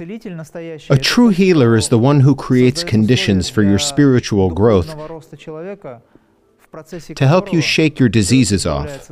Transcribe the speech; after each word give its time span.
A 0.00 0.98
true 1.00 1.28
healer 1.28 1.76
is 1.76 1.90
the 1.90 1.98
one 1.98 2.20
who 2.20 2.34
creates 2.34 2.82
conditions 2.82 3.50
for 3.50 3.62
your 3.62 3.78
spiritual 3.78 4.50
growth 4.50 4.88
to 7.14 7.28
help 7.28 7.52
you 7.52 7.60
shake 7.60 7.98
your 7.98 8.08
diseases 8.08 8.64
off. 8.64 9.10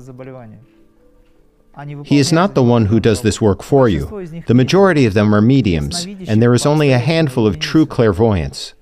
He 2.05 2.19
is 2.19 2.33
not 2.33 2.55
the 2.55 2.63
one 2.63 2.87
who 2.87 2.99
does 2.99 3.21
this 3.23 3.41
work 3.41 3.63
for 3.63 3.89
you. 3.89 4.27
The 4.47 4.55
majority 4.55 5.05
of 5.05 5.15
them 5.15 5.35
are 5.35 5.43
mediums, 5.43 6.05
and 6.05 6.43
there 6.43 6.55
is 6.55 6.65
only 6.65 6.93
a 6.93 6.99
handful 6.99 7.47
of 7.47 7.59
true 7.59 7.85
clairvoyants. 7.87 8.75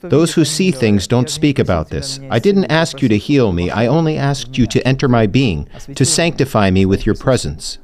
Those 0.00 0.34
who 0.34 0.44
see 0.44 0.70
things 0.70 1.06
don't 1.06 1.28
speak 1.28 1.58
about 1.58 1.90
this. 1.90 2.18
I 2.30 2.38
didn't 2.38 2.70
ask 2.70 3.02
you 3.02 3.08
to 3.08 3.18
heal 3.18 3.52
me, 3.52 3.70
I 3.70 3.86
only 3.86 4.16
asked 4.16 4.56
you 4.56 4.66
to 4.68 4.86
enter 4.86 5.08
my 5.08 5.26
being, 5.26 5.68
to 5.94 6.04
sanctify 6.04 6.70
me 6.70 6.86
with 6.86 7.04
your 7.04 7.14
presence. 7.14 7.78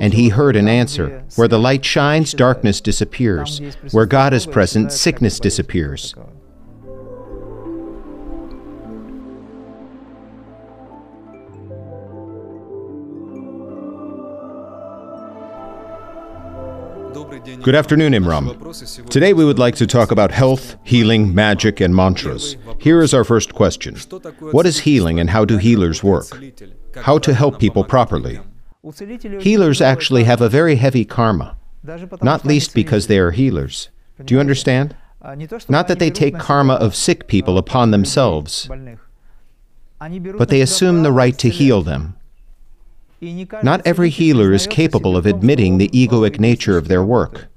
And 0.00 0.14
he 0.14 0.28
heard 0.28 0.56
an 0.56 0.68
answer 0.68 1.24
Where 1.36 1.48
the 1.48 1.58
light 1.58 1.84
shines, 1.84 2.32
darkness 2.32 2.80
disappears. 2.80 3.60
Where 3.90 4.06
God 4.06 4.32
is 4.32 4.46
present, 4.46 4.92
sickness 4.92 5.40
disappears. 5.40 6.14
Good 17.62 17.74
afternoon, 17.74 18.12
Imram. 18.12 19.08
Today 19.10 19.32
we 19.32 19.44
would 19.44 19.58
like 19.58 19.74
to 19.76 19.86
talk 19.86 20.10
about 20.10 20.30
health, 20.30 20.76
healing, 20.84 21.34
magic, 21.34 21.80
and 21.80 21.94
mantras. 21.94 22.56
Here 22.78 23.00
is 23.00 23.12
our 23.12 23.24
first 23.24 23.54
question 23.54 23.96
What 24.52 24.66
is 24.66 24.80
healing 24.80 25.18
and 25.18 25.30
how 25.30 25.44
do 25.44 25.56
healers 25.56 26.04
work? 26.04 26.26
How 26.96 27.18
to 27.18 27.34
help 27.34 27.58
people 27.58 27.84
properly? 27.84 28.40
Healers 29.40 29.80
actually 29.80 30.24
have 30.24 30.40
a 30.40 30.48
very 30.48 30.76
heavy 30.76 31.04
karma, 31.04 31.56
not 32.22 32.44
least 32.44 32.74
because 32.74 33.06
they 33.06 33.18
are 33.18 33.32
healers. 33.32 33.90
Do 34.24 34.34
you 34.34 34.40
understand? 34.40 34.96
Not 35.68 35.88
that 35.88 35.98
they 35.98 36.10
take 36.10 36.38
karma 36.38 36.74
of 36.74 36.94
sick 36.94 37.26
people 37.26 37.58
upon 37.58 37.90
themselves, 37.90 38.68
but 39.98 40.48
they 40.48 40.60
assume 40.60 41.02
the 41.02 41.12
right 41.12 41.36
to 41.38 41.48
heal 41.48 41.82
them. 41.82 42.16
Not 43.62 43.82
every 43.84 44.10
healer 44.10 44.52
is 44.52 44.66
capable 44.66 45.16
of 45.16 45.26
admitting 45.26 45.78
the 45.78 45.88
egoic 45.88 46.38
nature 46.38 46.78
of 46.78 46.88
their 46.88 47.02
work. 47.02 47.48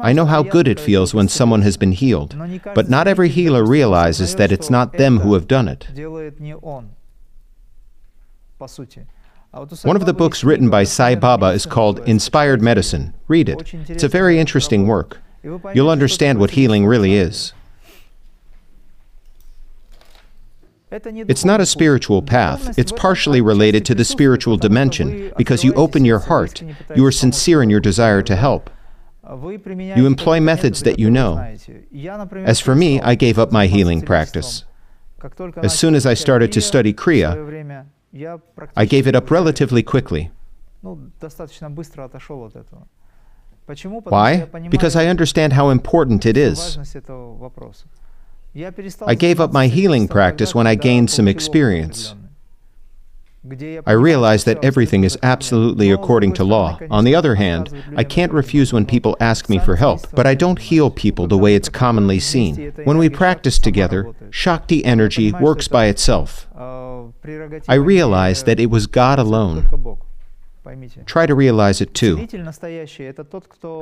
I 0.00 0.12
know 0.12 0.26
how 0.26 0.42
good 0.42 0.68
it 0.68 0.80
feels 0.80 1.14
when 1.14 1.28
someone 1.28 1.62
has 1.62 1.76
been 1.76 1.92
healed, 1.92 2.36
but 2.74 2.88
not 2.88 3.08
every 3.08 3.28
healer 3.28 3.64
realizes 3.64 4.36
that 4.36 4.52
it's 4.52 4.70
not 4.70 4.94
them 4.94 5.20
who 5.20 5.34
have 5.34 5.48
done 5.48 5.68
it. 5.68 5.88
One 9.84 9.96
of 9.96 10.06
the 10.06 10.12
books 10.12 10.44
written 10.44 10.68
by 10.68 10.84
Sai 10.84 11.14
Baba 11.14 11.46
is 11.46 11.64
called 11.64 12.00
Inspired 12.00 12.60
Medicine. 12.60 13.14
Read 13.26 13.48
it. 13.48 13.72
It's 13.88 14.02
a 14.02 14.08
very 14.08 14.38
interesting 14.38 14.86
work. 14.86 15.20
You'll 15.74 15.90
understand 15.90 16.38
what 16.38 16.50
healing 16.50 16.84
really 16.86 17.14
is. 17.14 17.52
It's 20.90 21.44
not 21.44 21.60
a 21.60 21.66
spiritual 21.66 22.22
path. 22.22 22.78
It's 22.78 22.92
partially 22.92 23.40
related 23.40 23.84
to 23.86 23.94
the 23.94 24.04
spiritual 24.04 24.56
dimension 24.56 25.32
because 25.36 25.64
you 25.64 25.72
open 25.74 26.04
your 26.04 26.20
heart. 26.20 26.62
You 26.94 27.04
are 27.06 27.12
sincere 27.12 27.62
in 27.62 27.70
your 27.70 27.80
desire 27.80 28.22
to 28.22 28.36
help. 28.36 28.70
You 29.28 30.06
employ 30.06 30.40
methods 30.40 30.82
that 30.84 30.98
you 30.98 31.10
know. 31.10 31.38
As 32.34 32.60
for 32.60 32.74
me, 32.74 33.00
I 33.00 33.14
gave 33.14 33.38
up 33.38 33.50
my 33.50 33.66
healing 33.66 34.02
practice. 34.02 34.64
As 35.56 35.76
soon 35.76 35.94
as 35.94 36.06
I 36.06 36.14
started 36.14 36.52
to 36.52 36.60
study 36.60 36.92
Kriya, 36.92 37.86
I 38.76 38.84
gave 38.86 39.06
it 39.06 39.14
up 39.14 39.30
relatively 39.30 39.82
quickly. 39.82 40.30
Why? 44.12 44.36
Because 44.70 44.94
I 44.96 45.06
understand 45.06 45.52
how 45.52 45.70
important 45.70 46.24
it 46.24 46.36
is. 46.36 46.78
I 49.06 49.14
gave 49.14 49.40
up 49.40 49.52
my 49.52 49.66
healing 49.66 50.08
practice 50.08 50.54
when 50.54 50.66
I 50.66 50.74
gained 50.76 51.10
some 51.10 51.28
experience. 51.28 52.14
I 53.86 53.92
realize 53.92 54.44
that 54.44 54.64
everything 54.64 55.04
is 55.04 55.18
absolutely 55.22 55.90
according 55.90 56.32
to 56.34 56.44
law. 56.44 56.78
On 56.90 57.04
the 57.04 57.14
other 57.14 57.36
hand, 57.36 57.70
I 57.96 58.04
can't 58.04 58.32
refuse 58.32 58.72
when 58.72 58.86
people 58.86 59.16
ask 59.20 59.48
me 59.48 59.58
for 59.58 59.76
help, 59.76 60.10
but 60.12 60.26
I 60.26 60.34
don't 60.34 60.58
heal 60.58 60.90
people 60.90 61.26
the 61.26 61.38
way 61.38 61.54
it's 61.54 61.68
commonly 61.68 62.18
seen. 62.18 62.72
When 62.84 62.98
we 62.98 63.08
practice 63.08 63.58
together, 63.58 64.12
Shakti 64.30 64.84
energy 64.84 65.32
works 65.32 65.68
by 65.68 65.86
itself. 65.86 66.48
I 67.68 67.74
realize 67.74 68.44
that 68.44 68.60
it 68.60 68.66
was 68.66 68.86
God 68.86 69.18
alone. 69.18 69.68
Try 71.06 71.26
to 71.26 71.34
realize 71.34 71.80
it 71.80 71.94
too. 71.94 72.26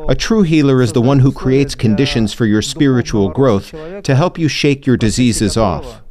A 0.09 0.15
true 0.15 0.43
healer 0.43 0.83
is 0.83 0.93
the 0.93 1.01
one 1.01 1.21
who 1.21 1.33
creates 1.33 1.75
conditions 1.75 2.35
for 2.35 2.45
your 2.45 2.61
spiritual 2.61 3.31
growth 3.31 3.73
to 4.03 4.15
help 4.15 4.39
you 4.39 4.49
shake 4.49 4.87
your 4.87 4.99
diseases 4.99 5.57
off. 5.57 6.03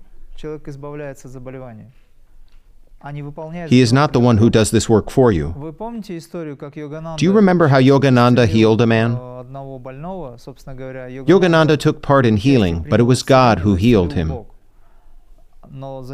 He 3.69 3.81
is 3.81 3.91
not 3.91 4.13
the 4.13 4.19
one 4.19 4.37
who 4.37 4.49
does 4.49 4.71
this 4.71 4.87
work 4.87 5.09
for 5.09 5.31
you. 5.31 5.53
Do 7.17 7.25
you 7.25 7.33
remember 7.33 7.67
how 7.67 7.79
Yogananda 7.79 8.47
healed 8.47 8.79
a 8.81 8.87
man? 8.87 9.17
Yogananda 11.25 11.77
took 11.77 12.01
part 12.01 12.25
in 12.25 12.37
healing, 12.37 12.85
but 12.89 12.99
it 13.01 13.03
was 13.03 13.21
God 13.23 13.59
who 13.59 13.75
healed 13.75 14.13
him. 14.13 14.45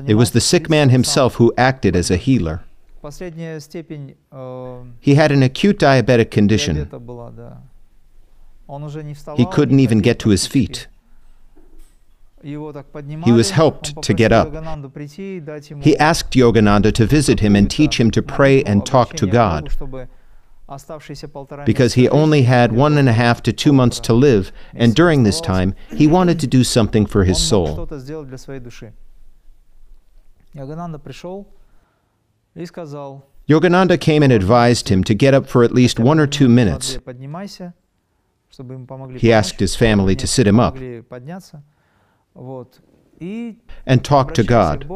It 0.08 0.16
was 0.16 0.32
the 0.32 0.42
sick 0.42 0.70
man 0.70 0.90
himself 0.90 1.36
who 1.36 1.54
acted 1.58 1.96
as 1.96 2.10
a 2.10 2.18
healer. 2.18 2.64
He 5.00 5.16
had 5.16 5.32
an 5.32 5.44
acute 5.44 5.80
diabetic 5.80 6.32
condition. 6.32 6.90
He 9.38 9.46
couldn't 9.46 9.80
even 9.80 10.00
get 10.02 10.20
to 10.20 10.30
his 10.30 10.48
feet. 10.48 10.88
He 12.44 12.58
was 13.32 13.52
helped 13.52 14.02
to 14.02 14.14
get 14.14 14.32
up. 14.32 14.54
He 15.82 15.98
asked 15.98 16.32
Yogananda 16.32 16.94
to 16.94 17.06
visit 17.06 17.40
him 17.42 17.56
and 17.56 17.70
teach 17.70 18.00
him 18.00 18.12
to 18.12 18.22
pray 18.22 18.64
and 18.64 18.86
talk 18.86 19.14
to 19.16 19.28
God. 19.28 19.70
Because 21.66 21.96
he 21.96 22.08
only 22.10 22.44
had 22.44 22.72
one 22.72 22.98
and 22.98 23.10
a 23.10 23.14
half 23.14 23.42
to 23.44 23.52
two 23.52 23.74
months 23.74 24.00
to 24.02 24.14
live, 24.14 24.52
and 24.74 24.96
during 24.96 25.24
this 25.24 25.42
time, 25.42 25.74
he 25.90 26.08
wanted 26.08 26.40
to 26.40 26.48
do 26.48 26.64
something 26.64 27.06
for 27.06 27.24
his 27.24 27.42
soul. 27.42 27.88
Yogananda 33.50 34.00
came 34.00 34.22
and 34.22 34.32
advised 34.32 34.90
him 34.90 35.04
to 35.04 35.16
get 35.16 35.34
up 35.34 35.48
for 35.48 35.64
at 35.64 35.72
least 35.72 36.00
one 36.00 36.20
or 36.20 36.28
two 36.28 36.48
minutes. 36.48 37.00
He 39.18 39.34
asked 39.34 39.60
his 39.60 39.76
family 39.76 40.16
to 40.16 40.28
sit 40.28 40.46
him 40.46 40.60
up 40.60 40.78
and 43.86 44.04
talk 44.04 44.34
to 44.34 44.44
God. 44.44 44.90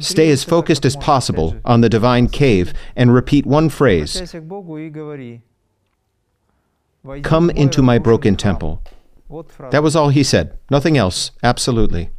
Stay 0.00 0.30
as 0.30 0.44
focused 0.44 0.84
as 0.84 0.96
possible 0.96 1.56
on 1.64 1.80
the 1.80 1.88
divine 1.88 2.28
cave 2.28 2.72
and 2.94 3.12
repeat 3.12 3.46
one 3.46 3.68
phrase 3.68 4.34
Come 7.22 7.50
into 7.50 7.82
my 7.82 7.98
broken 7.98 8.36
temple. 8.36 8.82
That 9.70 9.82
was 9.82 9.96
all 9.96 10.08
he 10.10 10.22
said, 10.22 10.58
nothing 10.70 10.96
else, 10.96 11.32
absolutely. 11.42 12.10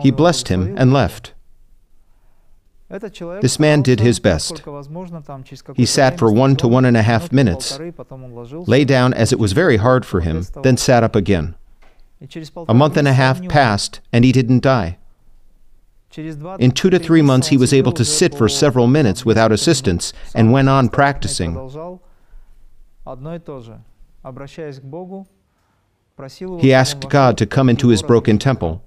He 0.00 0.10
blessed 0.10 0.48
him 0.48 0.74
and 0.76 0.92
left. 0.92 1.34
This 3.40 3.58
man 3.58 3.82
did 3.82 4.00
his 4.00 4.18
best. 4.18 4.62
He 5.74 5.84
sat 5.84 6.18
for 6.18 6.32
one 6.32 6.56
to 6.56 6.68
one 6.68 6.86
and 6.86 6.96
a 6.96 7.02
half 7.02 7.32
minutes, 7.32 7.78
lay 8.50 8.84
down 8.84 9.12
as 9.12 9.32
it 9.32 9.38
was 9.38 9.52
very 9.52 9.76
hard 9.76 10.06
for 10.06 10.20
him, 10.20 10.46
then 10.62 10.76
sat 10.76 11.02
up 11.02 11.14
again. 11.14 11.54
A 12.68 12.74
month 12.74 12.96
and 12.96 13.06
a 13.06 13.12
half 13.12 13.46
passed, 13.48 14.00
and 14.12 14.24
he 14.24 14.32
didn't 14.32 14.62
die. 14.62 14.98
In 16.58 16.72
two 16.72 16.90
to 16.90 16.98
three 16.98 17.22
months, 17.22 17.48
he 17.48 17.56
was 17.56 17.72
able 17.72 17.92
to 17.92 18.04
sit 18.04 18.34
for 18.34 18.48
several 18.48 18.86
minutes 18.86 19.24
without 19.24 19.52
assistance 19.52 20.12
and 20.34 20.52
went 20.52 20.68
on 20.68 20.88
practicing. 20.88 21.54
He 26.60 26.72
asked 26.72 27.08
God 27.08 27.38
to 27.38 27.46
come 27.46 27.68
into 27.68 27.88
his 27.88 28.02
broken 28.02 28.38
temple. 28.38 28.82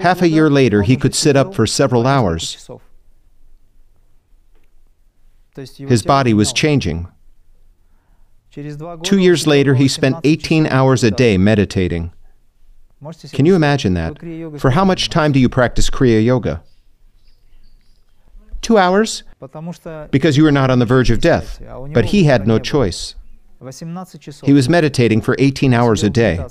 Half 0.00 0.20
a 0.20 0.28
year 0.28 0.50
later, 0.50 0.82
he 0.82 0.96
could 0.96 1.14
sit 1.14 1.36
up 1.36 1.54
for 1.54 1.66
several 1.66 2.06
hours. 2.06 2.68
His 5.54 6.02
body 6.02 6.34
was 6.34 6.52
changing. 6.52 7.08
Two 9.02 9.18
years 9.18 9.46
later, 9.46 9.74
he 9.74 9.88
spent 9.88 10.16
18 10.24 10.66
hours 10.66 11.04
a 11.04 11.10
day 11.10 11.36
meditating. 11.36 12.12
Can 13.32 13.44
you 13.44 13.54
imagine 13.54 13.94
that? 13.94 14.18
For 14.58 14.70
how 14.70 14.84
much 14.84 15.10
time 15.10 15.32
do 15.32 15.38
you 15.38 15.48
practice 15.48 15.90
Kriya 15.90 16.24
Yoga? 16.24 16.62
Two 18.62 18.78
hours? 18.78 19.22
Because 20.10 20.36
you 20.36 20.46
are 20.46 20.52
not 20.52 20.70
on 20.70 20.78
the 20.78 20.86
verge 20.86 21.10
of 21.10 21.20
death. 21.20 21.60
But 21.92 22.06
he 22.06 22.24
had 22.24 22.46
no 22.46 22.58
choice. 22.58 23.14
He 24.44 24.52
was 24.52 24.68
meditating 24.68 25.20
for 25.20 25.36
18 25.38 25.74
hours 25.74 26.02
a 26.02 26.10
day. 26.10 26.44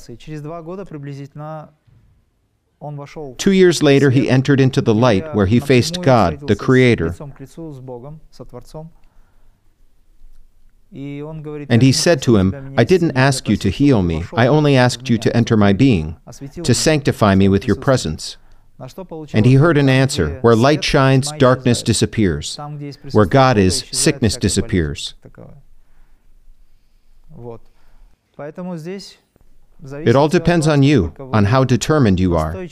Two 3.37 3.51
years 3.51 3.81
later, 3.83 4.09
he 4.11 4.29
entered 4.29 4.61
into 4.61 4.81
the 4.81 4.93
light 4.93 5.33
where 5.33 5.45
he 5.45 5.59
faced 5.59 6.01
God, 6.01 6.47
the 6.47 6.55
Creator. 6.55 7.15
And 10.95 11.81
he 11.81 11.91
said 11.91 12.21
to 12.21 12.37
him, 12.37 12.73
I 12.77 12.85
didn't 12.85 13.17
ask 13.17 13.49
you 13.49 13.57
to 13.57 13.69
heal 13.69 14.01
me, 14.01 14.23
I 14.33 14.47
only 14.47 14.77
asked 14.77 15.09
you 15.09 15.17
to 15.17 15.35
enter 15.35 15.57
my 15.57 15.73
being, 15.73 16.15
to 16.63 16.73
sanctify 16.73 17.35
me 17.35 17.49
with 17.49 17.67
your 17.67 17.75
presence. 17.75 18.37
And 19.33 19.45
he 19.45 19.55
heard 19.55 19.77
an 19.77 19.89
answer 19.89 20.39
Where 20.39 20.55
light 20.55 20.83
shines, 20.83 21.31
darkness 21.33 21.83
disappears. 21.83 22.57
Where 23.11 23.25
God 23.25 23.57
is, 23.57 23.85
sickness 23.91 24.37
disappears. 24.37 25.15
It 29.83 30.15
all 30.15 30.29
depends 30.29 30.67
on 30.67 30.83
you, 30.83 31.13
on 31.19 31.45
how 31.45 31.65
determined 31.65 32.19
you 32.21 32.37
are. 32.37 32.67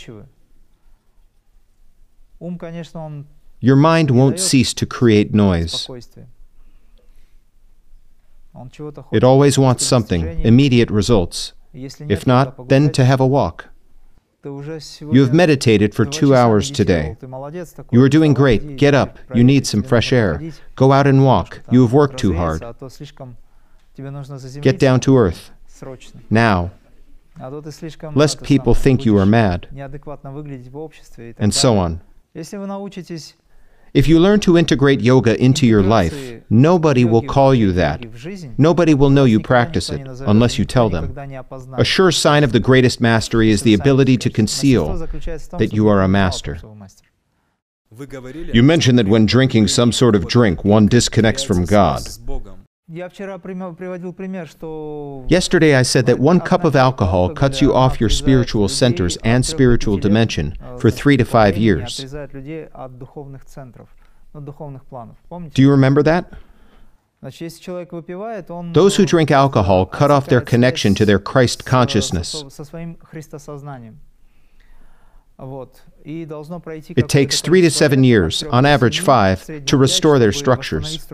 Your 3.59 3.75
mind 3.75 4.11
won't 4.11 4.39
cease 4.39 4.73
to 4.75 4.85
create 4.85 5.33
noise. 5.33 5.89
It 9.11 9.23
always 9.23 9.57
wants 9.57 9.85
something, 9.85 10.41
immediate 10.41 10.91
results. 10.91 11.53
If 11.73 12.27
not, 12.27 12.69
then 12.69 12.91
to 12.91 13.05
have 13.05 13.19
a 13.19 13.27
walk. 13.27 13.69
You 14.45 15.21
have 15.21 15.33
meditated 15.33 15.95
for 15.95 16.05
two 16.05 16.35
hours 16.35 16.69
today. 16.69 17.15
You 17.91 18.03
are 18.03 18.09
doing 18.09 18.33
great. 18.33 18.75
Get 18.75 18.93
up. 18.93 19.17
You 19.33 19.43
need 19.43 19.65
some 19.65 19.81
fresh 19.81 20.11
air. 20.11 20.41
Go 20.75 20.91
out 20.91 21.07
and 21.07 21.23
walk. 21.23 21.61
You 21.71 21.81
have 21.83 21.93
worked 21.93 22.17
too 22.17 22.33
hard. 22.33 22.61
Get 24.61 24.79
down 24.79 24.99
to 25.01 25.17
earth. 25.17 25.51
Now. 26.29 26.71
Lest 28.13 28.43
people 28.43 28.75
think 28.75 29.05
you 29.05 29.17
are 29.17 29.25
mad. 29.25 29.67
And 31.37 31.53
so 31.53 31.77
on. 31.77 32.01
If 33.93 34.07
you 34.07 34.19
learn 34.19 34.39
to 34.41 34.57
integrate 34.57 35.01
yoga 35.01 35.39
into 35.39 35.67
your 35.67 35.83
life, 35.83 36.41
nobody 36.49 37.05
will 37.05 37.21
call 37.21 37.53
you 37.53 37.71
that. 37.73 38.03
Nobody 38.57 38.95
will 38.95 39.11
know 39.11 39.25
you 39.25 39.39
practice 39.39 39.89
it 39.91 40.01
unless 40.21 40.57
you 40.57 40.65
tell 40.65 40.89
them. 40.89 41.15
A 41.77 41.83
sure 41.83 42.11
sign 42.11 42.43
of 42.43 42.53
the 42.53 42.59
greatest 42.59 42.99
mastery 42.99 43.51
is 43.51 43.61
the 43.61 43.75
ability 43.75 44.17
to 44.17 44.29
conceal 44.31 44.97
that 44.97 45.69
you 45.73 45.87
are 45.87 46.01
a 46.01 46.07
master. 46.07 46.59
You 48.51 48.63
mentioned 48.63 48.97
that 48.97 49.07
when 49.07 49.27
drinking 49.27 49.67
some 49.67 49.91
sort 49.91 50.15
of 50.15 50.27
drink, 50.27 50.65
one 50.65 50.87
disconnects 50.87 51.43
from 51.43 51.65
God. 51.65 52.01
Yesterday 55.27 55.73
I 55.73 55.81
said 55.81 56.05
that 56.05 56.19
one 56.19 56.39
cup 56.39 56.63
of 56.63 56.75
alcohol 56.75 57.33
cuts 57.33 57.59
you 57.59 57.73
off 57.73 57.99
your 57.99 58.09
spiritual 58.09 58.69
centers 58.69 59.17
and 59.23 59.43
spiritual 59.43 59.97
dimension 59.97 60.55
for 60.77 60.91
three 60.91 61.17
to 61.17 61.25
five 61.25 61.57
years. 61.57 61.97
Do 65.49 65.61
you 65.63 65.71
remember 65.71 66.03
that? 66.03 66.33
Those 68.73 68.95
who 68.95 69.05
drink 69.07 69.31
alcohol 69.31 69.87
cut 69.87 70.11
off 70.11 70.27
their 70.27 70.41
connection 70.41 70.93
to 70.95 71.05
their 71.05 71.19
Christ 71.19 71.65
consciousness. 71.65 72.43
It 76.95 77.09
takes 77.09 77.41
three 77.41 77.61
to 77.61 77.71
seven 77.71 78.03
years, 78.03 78.43
on 78.43 78.67
average 78.67 78.99
five, 78.99 79.65
to 79.65 79.77
restore 79.77 80.19
their 80.19 80.31
structures. 80.31 81.07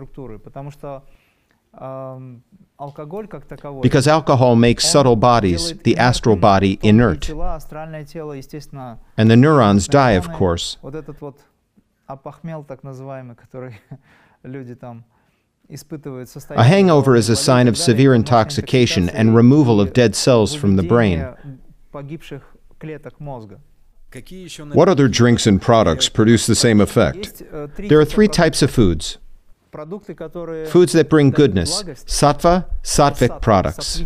Because 3.82 4.08
alcohol 4.08 4.56
makes 4.56 4.84
subtle 4.84 5.16
bodies, 5.16 5.74
the 5.78 5.96
astral 5.96 6.36
body, 6.36 6.78
inert. 6.82 7.28
And 9.16 9.30
the 9.30 9.36
neurons 9.36 9.86
die, 9.86 10.12
of 10.12 10.32
course. 10.32 10.78
A 16.56 16.64
hangover 16.64 17.14
is 17.14 17.28
a 17.28 17.36
sign 17.36 17.68
of 17.68 17.78
severe 17.78 18.14
intoxication 18.14 19.08
and 19.08 19.36
removal 19.36 19.80
of 19.80 19.92
dead 19.92 20.16
cells 20.16 20.54
from 20.54 20.74
the 20.76 20.82
brain. 20.82 21.24
What 24.72 24.88
other 24.88 25.06
drinks 25.06 25.46
and 25.46 25.62
products 25.62 26.08
produce 26.08 26.46
the 26.46 26.56
same 26.56 26.80
effect? 26.80 27.42
There 27.76 28.00
are 28.00 28.04
three 28.04 28.26
types 28.26 28.62
of 28.62 28.70
foods 28.72 29.18
Foods 30.66 30.92
that 30.92 31.08
bring 31.08 31.30
goodness, 31.30 31.82
sattva, 32.06 32.66
sattvic 32.82 33.40
products. 33.40 34.02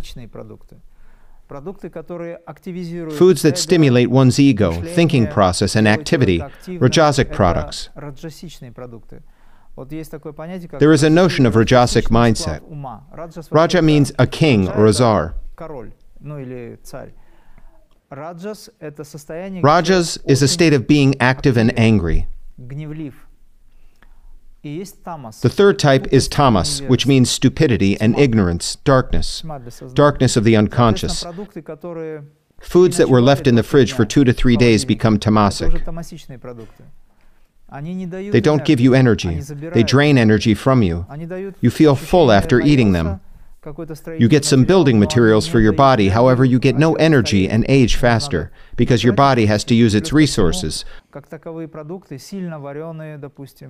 Foods 3.11 3.41
that 3.43 3.57
stimulate 3.57 4.09
one's 4.09 4.39
ego, 4.39 4.81
thinking 4.81 5.27
process, 5.27 5.75
and 5.75 5.87
activity, 5.87 6.39
rajasic 6.79 7.31
products. 7.31 7.89
There 10.79 10.93
is 10.93 11.03
a 11.03 11.09
notion 11.09 11.45
of 11.45 11.53
rajasic 11.55 12.09
mindset. 12.09 12.61
Raja 13.51 13.81
means 13.81 14.11
a 14.17 14.25
king 14.25 14.69
or 14.69 14.85
a 14.85 14.93
czar. 14.93 15.35
Rajas 19.63 20.17
is 20.25 20.41
a 20.41 20.47
state 20.47 20.73
of 20.73 20.87
being 20.87 21.15
active 21.19 21.57
and 21.57 21.77
angry. 21.77 22.27
The 24.65 25.51
third 25.51 25.77
type 25.77 26.07
is 26.11 26.27
tamas, 26.27 26.81
which 26.81 27.05
means 27.05 27.29
stupidity 27.29 28.01
and 28.01 28.17
ignorance, 28.17 28.77
darkness, 28.77 29.43
darkness 29.93 30.35
of 30.35 30.43
the 30.43 30.55
unconscious. 30.55 31.23
Foods 32.59 32.97
that 32.97 33.07
were 33.07 33.21
left 33.21 33.45
in 33.45 33.53
the 33.53 33.61
fridge 33.61 33.93
for 33.93 34.05
two 34.05 34.23
to 34.23 34.33
three 34.33 34.57
days 34.57 34.83
become 34.83 35.19
tamasic. 35.19 35.71
They 38.31 38.41
don't 38.41 38.65
give 38.65 38.79
you 38.79 38.95
energy, 38.95 39.39
they 39.39 39.83
drain 39.83 40.17
energy 40.17 40.55
from 40.55 40.81
you. 40.81 41.05
You 41.61 41.69
feel 41.69 41.95
full 41.95 42.31
after 42.31 42.59
eating 42.59 42.91
them. 42.91 43.21
You 44.17 44.27
get 44.27 44.45
some 44.45 44.63
building 44.63 44.99
materials 44.99 45.47
for 45.47 45.59
your 45.59 45.73
body, 45.73 46.09
however, 46.09 46.45
you 46.45 46.59
get 46.59 46.75
no 46.75 46.93
energy 46.95 47.49
and 47.49 47.65
age 47.67 47.95
faster 47.95 48.51
because 48.75 49.03
your 49.03 49.13
body 49.13 49.47
has 49.47 49.63
to 49.65 49.73
use 49.73 49.95
its 49.95 50.13
resources. 50.13 50.85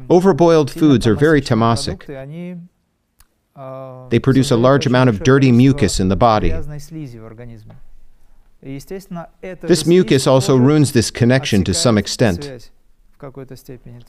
Overboiled 0.09 0.69
foods 0.69 1.07
are 1.07 1.15
very 1.15 1.41
tamasic. 1.41 2.05
They 4.09 4.19
produce 4.19 4.51
a 4.51 4.57
large 4.57 4.85
amount 4.85 5.09
of 5.09 5.23
dirty 5.23 5.51
mucus 5.51 5.99
in 5.99 6.09
the 6.09 6.17
body. 6.17 6.53
This 8.61 9.85
mucus 9.85 10.27
also 10.27 10.57
ruins 10.57 10.91
this 10.91 11.09
connection 11.11 11.63
to 11.63 11.73
some 11.73 11.97
extent. 11.97 12.69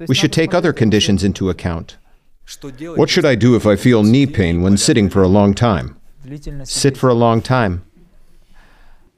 We 0.09 0.15
should 0.15 0.33
take 0.33 0.53
other 0.53 0.73
conditions 0.73 1.23
into 1.23 1.49
account. 1.49 1.97
What 2.95 3.11
should 3.11 3.25
I 3.25 3.35
do 3.35 3.57
if 3.57 3.67
I 3.67 3.77
feel 3.77 4.03
knee 4.05 4.27
pain 4.27 4.63
when 4.63 4.77
sitting 4.77 5.11
for 5.11 5.23
a 5.23 5.29
long 5.29 5.53
time? 5.55 5.97
Sit 6.65 6.97
for 6.97 7.09
a 7.09 7.15
long 7.15 7.43
time. 7.43 7.83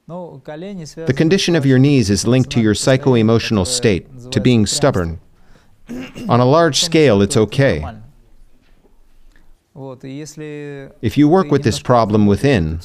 The 0.07 1.13
condition 1.15 1.55
of 1.55 1.65
your 1.65 1.77
knees 1.77 2.09
is 2.09 2.25
linked 2.25 2.49
to 2.51 2.59
your 2.59 2.73
psycho 2.73 3.13
emotional 3.13 3.65
state, 3.65 4.31
to 4.31 4.41
being 4.41 4.65
stubborn. 4.65 5.19
On 6.27 6.39
a 6.39 6.45
large 6.45 6.81
scale, 6.81 7.21
it's 7.21 7.37
okay. 7.37 7.85
If 11.01 11.17
you 11.17 11.29
work 11.29 11.51
with 11.51 11.63
this 11.63 11.79
problem 11.79 12.25
within, 12.25 12.79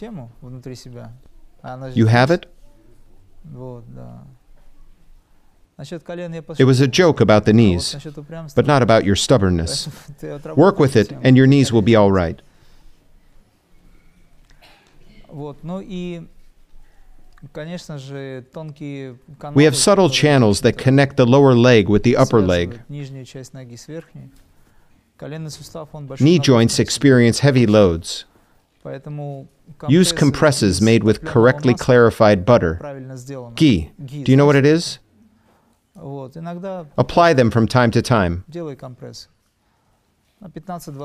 you 1.94 2.06
have 2.06 2.30
it? 2.30 2.46
It 6.60 6.64
was 6.64 6.80
a 6.80 6.86
joke 6.86 7.20
about 7.20 7.44
the 7.46 7.52
knees, 7.52 7.96
but 8.54 8.66
not 8.66 8.82
about 8.82 9.04
your 9.04 9.16
stubbornness. 9.16 9.88
Work 10.56 10.78
with 10.78 10.94
it, 10.96 11.12
and 11.22 11.36
your 11.36 11.46
knees 11.46 11.72
will 11.72 11.82
be 11.82 11.96
all 11.96 12.12
right. 12.12 12.40
We 19.54 19.64
have 19.64 19.74
subtle 19.76 20.08
channels 20.08 20.60
that 20.62 20.78
connect 20.78 21.16
the 21.16 21.26
lower 21.26 21.54
leg 21.54 21.88
with 21.88 22.02
the 22.04 22.16
upper 22.16 22.40
leg. 22.40 22.80
Knee 26.20 26.38
joints 26.38 26.78
experience 26.78 27.40
heavy 27.40 27.66
loads. 27.66 28.24
Use 29.88 30.12
compresses 30.12 30.80
made 30.80 31.02
with 31.04 31.24
correctly 31.24 31.72
clarified 31.74 32.44
butter. 32.44 32.78
Ghee. 33.56 33.90
Do 34.24 34.30
you 34.30 34.36
know 34.36 34.46
what 34.46 34.56
it 34.56 34.66
is? 34.66 34.98
Apply 36.98 37.32
them 37.32 37.50
from 37.50 37.66
time 37.66 37.90
to 37.92 38.02
time. 38.02 38.44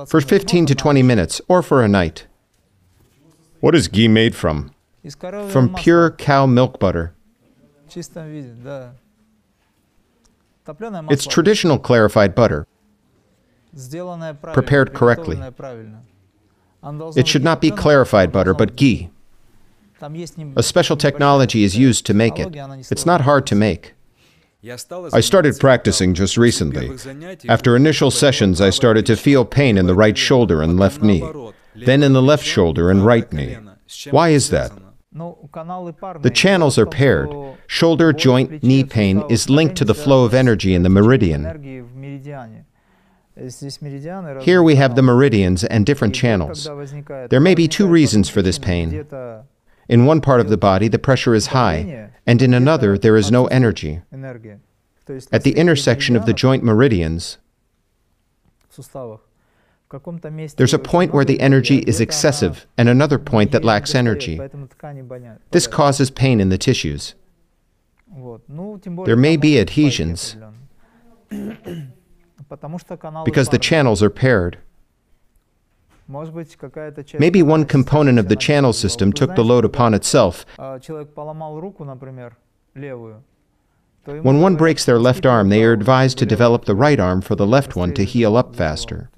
For 0.08 0.22
15 0.22 0.66
to 0.66 0.76
20 0.76 1.04
minutes, 1.04 1.42
or 1.48 1.64
for 1.64 1.84
a 1.84 1.88
night. 1.88 2.28
What 3.62 3.76
is 3.76 3.88
ghee 3.88 4.08
made 4.08 4.36
from? 4.36 4.74
From 5.50 5.74
pure 5.76 6.12
cow 6.12 6.46
milk 6.46 6.80
butter. 6.80 7.14
It's 11.10 11.26
traditional 11.26 11.80
clarified 11.80 12.36
butter, 12.36 12.68
prepared 14.54 14.94
correctly. 14.94 15.42
It 17.16 17.28
should 17.28 17.44
not 17.44 17.62
be 17.62 17.72
clarified 17.72 18.32
butter, 18.32 18.54
but 18.54 18.76
ghee. 18.76 19.10
A 20.02 20.64
special 20.64 20.96
technology 20.96 21.64
is 21.64 21.78
used 21.78 22.06
to 22.06 22.14
make 22.14 22.38
it. 22.40 22.56
It's 22.92 23.06
not 23.06 23.22
hard 23.22 23.48
to 23.48 23.56
make. 23.56 23.94
I 24.62 25.22
started 25.22 25.58
practicing 25.58 26.14
just 26.14 26.36
recently. 26.36 26.92
After 27.48 27.76
initial 27.78 28.12
sessions, 28.12 28.60
I 28.60 28.72
started 28.72 29.06
to 29.06 29.16
feel 29.16 29.46
pain 29.46 29.78
in 29.78 29.88
the 29.88 29.96
right 29.96 30.18
shoulder 30.18 30.62
and 30.62 30.78
left 30.78 31.02
knee, 31.02 31.24
then 31.76 32.04
in 32.04 32.12
the 32.12 32.22
left 32.22 32.44
shoulder 32.44 32.92
and 32.92 33.06
right 33.06 33.32
knee. 33.32 33.58
Why 34.12 34.30
is 34.30 34.50
that? 34.50 34.72
The 35.14 36.32
channels 36.34 36.78
are 36.78 36.86
paired. 36.86 37.30
Shoulder, 37.68 38.12
joint, 38.12 38.62
knee 38.62 38.84
pain 38.84 39.24
is 39.30 39.50
linked 39.50 39.76
to 39.78 39.86
the 39.86 39.96
flow 39.96 40.26
of 40.26 40.34
energy 40.34 40.74
in 40.74 40.84
the 40.84 40.90
meridian. 40.90 41.44
Here 44.42 44.62
we 44.62 44.76
have 44.76 44.96
the 44.96 45.02
meridians 45.02 45.64
and 45.64 45.86
different 45.86 46.14
channels. 46.14 46.70
There 47.30 47.40
may 47.40 47.56
be 47.56 47.70
two 47.70 47.88
reasons 47.88 48.30
for 48.30 48.42
this 48.42 48.60
pain. 48.60 49.06
In 49.90 50.06
one 50.06 50.22
part 50.22 50.40
of 50.40 50.50
the 50.50 50.58
body, 50.58 50.88
the 50.88 51.00
pressure 51.00 51.34
is 51.34 51.48
high, 51.48 52.12
and 52.26 52.42
in 52.44 52.54
another, 52.54 52.96
there 52.96 53.18
is 53.18 53.32
no 53.32 53.48
energy. 53.48 54.02
At 55.32 55.44
the 55.44 55.54
intersection 55.56 56.16
of 56.16 56.28
the 56.28 56.34
joint 56.34 56.64
meridians, 56.64 57.40
there's 60.58 60.74
a 60.74 60.80
point 60.80 61.12
where 61.12 61.26
the 61.26 61.40
energy 61.40 61.80
is 61.80 62.00
excessive 62.00 62.68
and 62.78 62.88
another 62.88 63.18
point 63.18 63.52
that 63.52 63.66
lacks 63.66 63.96
energy. 63.96 64.40
This 65.50 65.66
causes 65.66 66.12
pain 66.12 66.40
in 66.40 66.50
the 66.50 66.60
tissues. 66.60 67.16
There 69.06 69.16
may 69.16 69.38
be 69.38 69.60
adhesions 69.60 70.36
because 73.26 73.50
the 73.50 73.60
channels 73.60 74.04
are 74.04 74.12
paired. 74.12 74.60
Maybe 77.20 77.44
one 77.44 77.66
component 77.66 78.18
of 78.18 78.30
the 78.30 78.36
channel 78.36 78.74
system 78.74 79.14
took 79.14 79.36
the 79.36 79.44
load 79.44 79.64
upon 79.64 79.94
itself. 79.94 80.46
When 84.06 84.42
one 84.42 84.56
breaks 84.56 84.86
their 84.86 84.98
left 84.98 85.26
arm, 85.26 85.50
they 85.50 85.64
are 85.64 85.74
advised 85.74 86.18
to 86.18 86.26
develop 86.26 86.66
the 86.66 86.74
right 86.76 87.00
arm 87.00 87.22
for 87.22 87.36
the 87.36 87.46
left 87.46 87.76
one 87.76 87.94
to 87.94 88.04
heal 88.04 88.36
up 88.38 88.56
faster. 88.56 89.12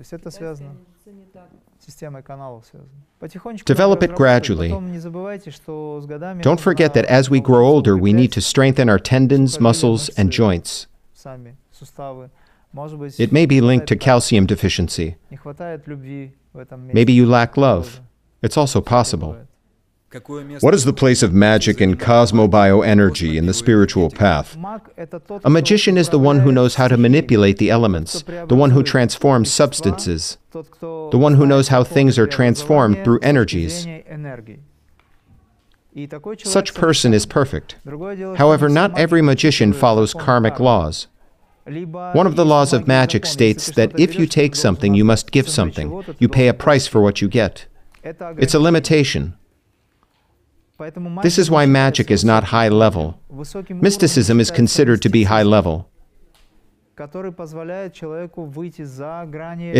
Develop 3.66 4.04
it 4.04 4.16
gradually. 4.16 4.70
Don't 6.42 6.60
forget 6.60 6.94
that 6.94 7.06
as 7.06 7.30
we 7.30 7.40
grow 7.40 7.66
older, 7.66 7.98
we 7.98 8.12
need 8.12 8.32
to 8.34 8.42
strengthen 8.42 8.90
our 8.90 9.00
tendons, 9.00 9.60
muscles, 9.60 10.10
and 10.10 10.32
joints. 10.32 10.88
It 13.18 13.32
may 13.32 13.46
be 13.46 13.62
linked 13.62 13.88
to 13.88 13.96
calcium 13.96 14.46
deficiency. 14.46 15.16
Maybe 16.78 17.14
you 17.14 17.26
lack 17.26 17.58
love. 17.58 18.02
It's 18.42 18.58
also 18.58 18.82
possible. 18.82 19.38
What 20.60 20.74
is 20.74 20.84
the 20.84 20.92
place 20.94 21.24
of 21.24 21.34
magic 21.34 21.80
and 21.80 21.98
cosmobioenergy 21.98 23.38
in 23.38 23.46
the 23.46 23.54
spiritual 23.54 24.10
path? 24.10 24.58
A 25.46 25.50
magician 25.50 25.98
is 25.98 26.10
the 26.10 26.20
one 26.20 26.42
who 26.42 26.52
knows 26.52 26.76
how 26.76 26.90
to 26.90 26.98
manipulate 26.98 27.58
the 27.58 27.70
elements, 27.70 28.24
the 28.24 28.56
one 28.56 28.72
who 28.72 28.84
transforms 28.84 29.52
substances, 29.52 30.38
the 30.52 31.18
one 31.18 31.36
who 31.36 31.46
knows 31.46 31.70
how 31.70 31.86
things 31.86 32.20
are 32.20 32.28
transformed 32.28 33.04
through 33.06 33.20
energies. 33.20 33.88
Such 36.44 36.74
person 36.74 37.14
is 37.14 37.26
perfect. 37.26 37.76
However, 38.38 38.68
not 38.68 38.98
every 38.98 39.22
magician 39.22 39.72
follows 39.72 40.14
karmic 40.14 40.60
laws. 40.60 41.08
One 41.66 42.28
of 42.28 42.36
the 42.36 42.46
laws 42.46 42.74
of 42.74 42.88
magic 42.88 43.26
states 43.26 43.72
that 43.72 44.00
if 44.00 44.18
you 44.18 44.26
take 44.26 44.56
something, 44.56 44.94
you 44.94 45.06
must 45.06 45.32
give 45.32 45.48
something. 45.48 46.04
You 46.20 46.28
pay 46.28 46.48
a 46.48 46.54
price 46.54 46.88
for 46.88 47.02
what 47.02 47.22
you 47.22 47.28
get. 47.28 47.68
It's 48.04 48.54
a 48.54 48.60
limitation. 48.60 49.36
This 51.22 51.38
is 51.38 51.52
why 51.52 51.68
magic 51.68 52.10
is 52.10 52.26
not 52.26 52.46
high 52.46 52.70
level. 52.70 53.20
Mysticism 53.70 54.40
is 54.40 54.50
considered 54.50 55.02
to 55.04 55.10
be 55.10 55.26
high 55.26 55.44
level. 55.44 55.88
It 56.98 57.16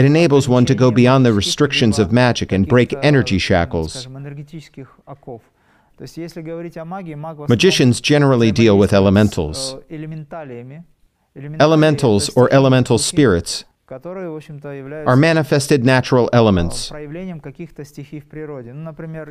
enables 0.06 0.48
one 0.48 0.66
to 0.66 0.76
go 0.76 0.92
beyond 0.92 1.26
the 1.26 1.34
restrictions 1.34 1.98
of 2.00 2.12
magic 2.12 2.52
and 2.52 2.68
break 2.68 2.94
energy 3.02 3.40
shackles. 3.40 4.08
Magicians 7.50 8.02
generally 8.02 8.52
deal 8.52 8.78
with 8.78 8.94
elementals. 8.94 9.76
Elementals 11.36 12.30
or 12.36 12.52
elemental 12.54 12.98
spirits 12.98 13.64
are 13.90 15.16
manifested 15.16 15.86
natural 15.86 16.30
elements. 16.32 16.90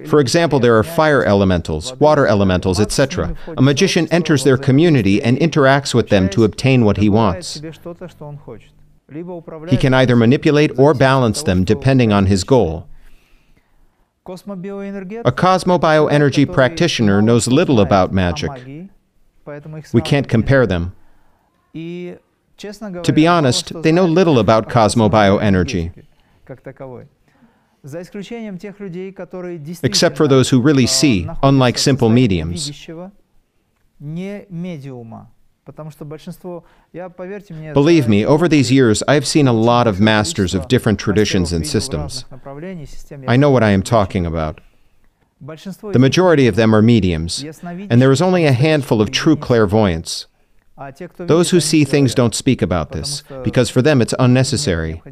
For 0.07 0.21
example, 0.21 0.61
there 0.61 0.77
are 0.79 0.83
fire 0.83 1.25
elementals, 1.25 1.95
water 1.99 2.27
elementals, 2.27 2.79
etc. 2.81 3.35
A 3.57 3.63
magician 3.63 4.07
enters 4.11 4.45
their 4.45 4.59
community 4.59 5.23
and 5.23 5.39
interacts 5.39 5.95
with 5.95 6.09
them 6.09 6.29
to 6.31 6.45
obtain 6.45 6.85
what 6.85 6.99
he 6.99 7.09
wants. 7.09 7.61
He 9.69 9.77
can 9.77 9.95
either 9.95 10.17
manipulate 10.17 10.79
or 10.79 10.95
balance 10.95 11.43
them 11.43 11.65
depending 11.65 12.13
on 12.13 12.27
his 12.27 12.45
goal. 12.45 12.87
A 14.27 14.33
cosmobioenergy 15.33 16.53
practitioner 16.53 17.23
knows 17.23 17.49
little 17.49 17.81
about 17.81 18.13
magic. 18.13 18.51
We 19.93 20.03
can't 20.03 20.29
compare 20.29 20.67
them. 20.67 20.95
To 21.73 23.13
be 23.15 23.27
honest, 23.27 23.83
they 23.83 23.93
know 23.93 24.05
little 24.05 24.39
about 24.39 24.69
cosmobioenergy. 24.69 25.93
Except 29.83 30.17
for 30.17 30.29
those 30.29 30.51
who 30.51 30.61
really 30.61 30.87
see, 30.87 31.27
unlike 31.43 31.79
simple 31.79 32.11
mediums. 32.11 32.71
Believe 37.75 38.09
me, 38.09 38.27
over 38.27 38.49
these 38.49 38.73
years, 38.73 39.03
I 39.07 39.15
have 39.15 39.27
seen 39.27 39.47
a 39.47 39.53
lot 39.53 39.87
of 39.87 40.01
masters 40.01 40.55
of 40.55 40.69
different 40.69 40.99
traditions 40.99 41.53
and 41.53 41.67
systems. 41.67 42.25
I 43.29 43.37
know 43.37 43.51
what 43.51 43.63
I 43.63 43.71
am 43.71 43.83
talking 43.83 44.27
about. 44.27 44.61
The 45.41 45.99
majority 45.99 46.47
of 46.47 46.57
them 46.57 46.75
are 46.75 46.83
mediums, 46.83 47.43
and 47.63 48.03
there 48.03 48.13
is 48.13 48.21
only 48.21 48.45
a 48.45 48.53
handful 48.53 49.01
of 49.01 49.11
true 49.11 49.37
clairvoyants. 49.37 50.27
Those 51.17 51.51
who 51.51 51.61
see 51.61 51.85
things 51.85 52.15
don't 52.15 52.35
speak 52.35 52.63
about 52.63 52.93
this, 52.93 53.23
because 53.45 53.69
for 53.71 53.83
them 53.83 54.01
it's 54.01 54.15
unnecessary. 54.19 55.03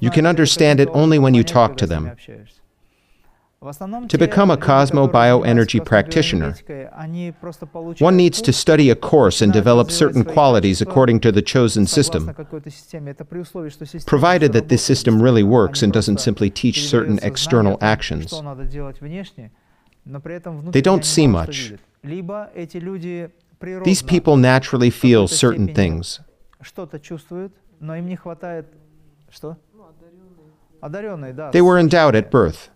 You 0.00 0.10
can 0.10 0.26
understand 0.26 0.80
it 0.80 0.88
only 0.92 1.18
when 1.18 1.34
you 1.34 1.44
talk 1.44 1.76
to 1.78 1.86
them. 1.86 2.16
To 4.08 4.18
become 4.18 4.50
a 4.50 4.56
cosmo-bioenergy 4.56 5.84
practitioner, 5.84 6.56
one 8.00 8.16
needs 8.16 8.42
to 8.42 8.52
study 8.52 8.90
a 8.90 8.96
course 8.96 9.40
and 9.40 9.52
develop 9.52 9.92
certain 9.92 10.24
qualities 10.24 10.80
according 10.80 11.20
to 11.20 11.30
the 11.30 11.42
chosen 11.42 11.86
system, 11.86 12.34
provided 14.04 14.52
that 14.52 14.68
this 14.68 14.82
system 14.82 15.22
really 15.22 15.44
works 15.44 15.82
and 15.82 15.92
doesn't 15.92 16.18
simply 16.18 16.50
teach 16.50 16.88
certain 16.88 17.20
external 17.22 17.78
actions. 17.80 18.34
They 20.72 20.80
don't 20.80 21.04
see 21.04 21.28
much. 21.28 21.74
These 23.84 24.02
people 24.02 24.36
naturally 24.36 24.90
feel 24.90 25.28
certain 25.28 25.74
things. 25.74 26.20
They 31.52 31.62
were 31.62 31.78
endowed 31.78 32.16
at 32.16 32.30
birth. 32.30 32.70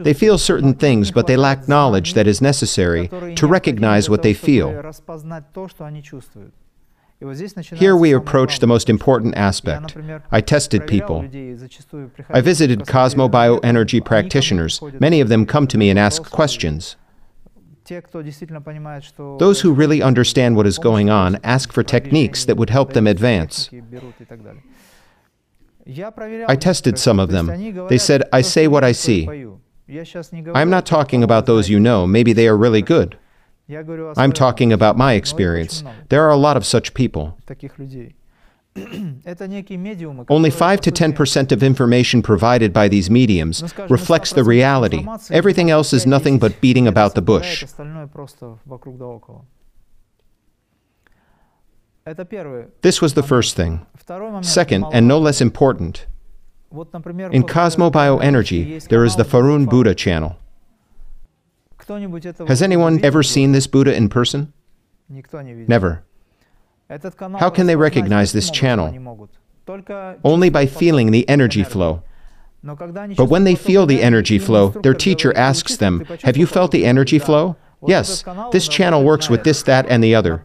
They 0.00 0.14
feel 0.14 0.38
certain 0.38 0.74
things, 0.74 1.10
but 1.10 1.26
they 1.26 1.36
lack 1.36 1.66
knowledge 1.66 2.14
that 2.14 2.26
is 2.26 2.42
necessary 2.42 3.08
to 3.34 3.46
recognize 3.46 4.10
what 4.10 4.22
they 4.22 4.34
feel. 4.34 4.92
Here 7.74 7.96
we 7.96 8.12
approach 8.12 8.58
the 8.58 8.66
most 8.66 8.90
important 8.90 9.36
aspect. 9.36 9.96
I 10.30 10.40
tested 10.40 10.86
people. 10.86 11.20
I 12.28 12.40
visited 12.40 12.80
cosmobioenergy 12.80 14.04
practitioners. 14.04 14.82
Many 14.98 15.20
of 15.20 15.28
them 15.28 15.46
come 15.46 15.66
to 15.68 15.78
me 15.78 15.88
and 15.88 15.98
ask 15.98 16.28
questions. 16.30 16.96
Those 19.38 19.60
who 19.60 19.72
really 19.72 20.02
understand 20.02 20.56
what 20.56 20.66
is 20.66 20.78
going 20.78 21.10
on 21.10 21.38
ask 21.42 21.72
for 21.72 21.82
techniques 21.82 22.44
that 22.44 22.56
would 22.56 22.70
help 22.70 22.92
them 22.92 23.06
advance. 23.06 23.70
I 26.48 26.56
tested 26.56 26.98
some 26.98 27.18
of 27.18 27.30
them. 27.30 27.88
They 27.88 27.98
said, 27.98 28.22
I 28.32 28.40
say 28.40 28.68
what 28.68 28.84
I 28.84 28.92
see. 28.92 29.28
I'm 30.54 30.70
not 30.70 30.86
talking 30.86 31.22
about 31.22 31.46
those 31.46 31.68
you 31.68 31.80
know, 31.80 32.06
maybe 32.06 32.32
they 32.32 32.48
are 32.48 32.56
really 32.56 32.82
good. 32.82 33.18
I'm 34.16 34.32
talking 34.32 34.72
about 34.72 34.96
my 34.96 35.14
experience. 35.14 35.82
There 36.08 36.22
are 36.22 36.30
a 36.30 36.36
lot 36.36 36.56
of 36.56 36.64
such 36.64 36.94
people. 36.94 37.38
Only 40.28 40.50
5 40.50 40.80
to 40.80 40.90
10% 40.90 41.52
of 41.52 41.62
information 41.62 42.22
provided 42.22 42.72
by 42.72 42.88
these 42.88 43.10
mediums 43.10 43.62
reflects 43.90 44.32
the 44.32 44.44
reality. 44.44 45.06
Everything 45.30 45.70
else 45.70 45.92
is 45.92 46.06
nothing 46.06 46.38
but 46.38 46.58
beating 46.60 46.88
about 46.88 47.14
the 47.14 47.20
bush. 47.22 47.64
This 52.80 53.00
was 53.02 53.14
the 53.14 53.22
first 53.22 53.56
thing. 53.56 53.86
Second, 54.40 54.86
and 54.92 55.06
no 55.06 55.18
less 55.18 55.40
important, 55.40 56.06
in 56.72 57.42
cosmobioenergy, 57.44 58.88
there 58.88 59.04
is 59.04 59.16
the 59.16 59.24
Farun 59.24 59.68
Buddha 59.68 59.94
channel. 59.94 60.38
Has 62.48 62.62
anyone 62.62 63.04
ever 63.04 63.22
seen 63.22 63.52
this 63.52 63.66
Buddha 63.66 63.94
in 63.94 64.08
person? 64.08 64.52
Never. 65.68 66.04
How 67.38 67.50
can 67.50 67.66
they 67.66 67.76
recognize 67.76 68.32
this 68.32 68.50
channel? 68.50 68.92
Only 70.24 70.50
by 70.50 70.66
feeling 70.66 71.10
the 71.10 71.28
energy 71.28 71.64
flow. 71.64 72.02
But 72.64 73.28
when 73.28 73.44
they 73.44 73.54
feel 73.54 73.86
the 73.86 74.02
energy 74.02 74.38
flow, 74.38 74.68
their 74.70 74.94
teacher 74.94 75.36
asks 75.36 75.76
them, 75.76 76.04
Have 76.22 76.36
you 76.36 76.46
felt 76.46 76.70
the 76.70 76.84
energy 76.84 77.18
flow? 77.18 77.56
Yes, 77.84 78.24
this 78.52 78.68
channel 78.68 79.02
works 79.02 79.28
with 79.28 79.42
this, 79.42 79.62
that, 79.64 79.86
and 79.88 80.02
the 80.02 80.14
other. 80.14 80.42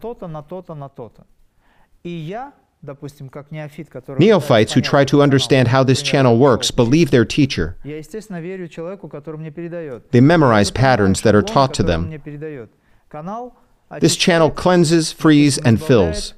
Neophytes 4.18 4.72
who 4.72 4.80
try 4.80 5.04
to 5.04 5.22
understand 5.22 5.68
how 5.68 5.82
this 5.84 6.02
channel 6.02 6.38
works 6.38 6.70
believe 6.70 7.10
their 7.10 7.24
teacher. 7.24 7.76
They 10.10 10.20
memorize 10.20 10.70
patterns 10.70 11.22
that 11.22 11.34
are 11.34 11.42
taught 11.42 11.74
to 11.74 11.82
them. 11.82 12.20
This 14.00 14.16
channel 14.16 14.50
cleanses, 14.50 15.12
frees, 15.12 15.58
and 15.58 15.82
fills. 15.82 16.34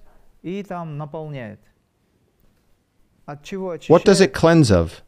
What 3.88 4.04
does 4.04 4.20
it 4.20 4.32
cleanse 4.32 4.70
of? 4.70 5.02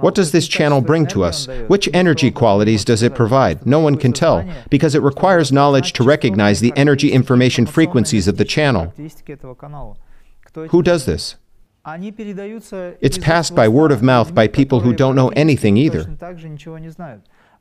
What 0.00 0.14
does 0.14 0.32
this 0.32 0.48
channel 0.48 0.82
bring 0.82 1.06
to 1.08 1.24
us? 1.24 1.46
Which 1.68 1.88
energy 1.94 2.30
qualities 2.30 2.84
does 2.84 3.02
it 3.02 3.14
provide? 3.14 3.64
No 3.66 3.78
one 3.78 3.96
can 3.96 4.12
tell, 4.12 4.44
because 4.68 4.94
it 4.94 5.02
requires 5.02 5.50
knowledge 5.50 5.94
to 5.94 6.02
recognize 6.02 6.60
the 6.60 6.72
energy 6.76 7.10
information 7.12 7.64
frequencies 7.64 8.28
of 8.28 8.36
the 8.36 8.44
channel. 8.44 8.92
Who 10.54 10.82
does 10.82 11.06
this? 11.06 11.36
It's 13.00 13.18
passed 13.18 13.54
by 13.54 13.66
word 13.68 13.92
of 13.92 14.02
mouth 14.02 14.34
by 14.34 14.46
people 14.46 14.80
who 14.80 14.92
don't 14.92 15.16
know 15.16 15.28
anything 15.30 15.76
either. 15.76 16.04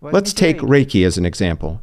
Let's 0.01 0.34
take 0.34 0.58
Reiki 0.58 1.06
as 1.06 1.18
an 1.18 1.25
example. 1.25 1.82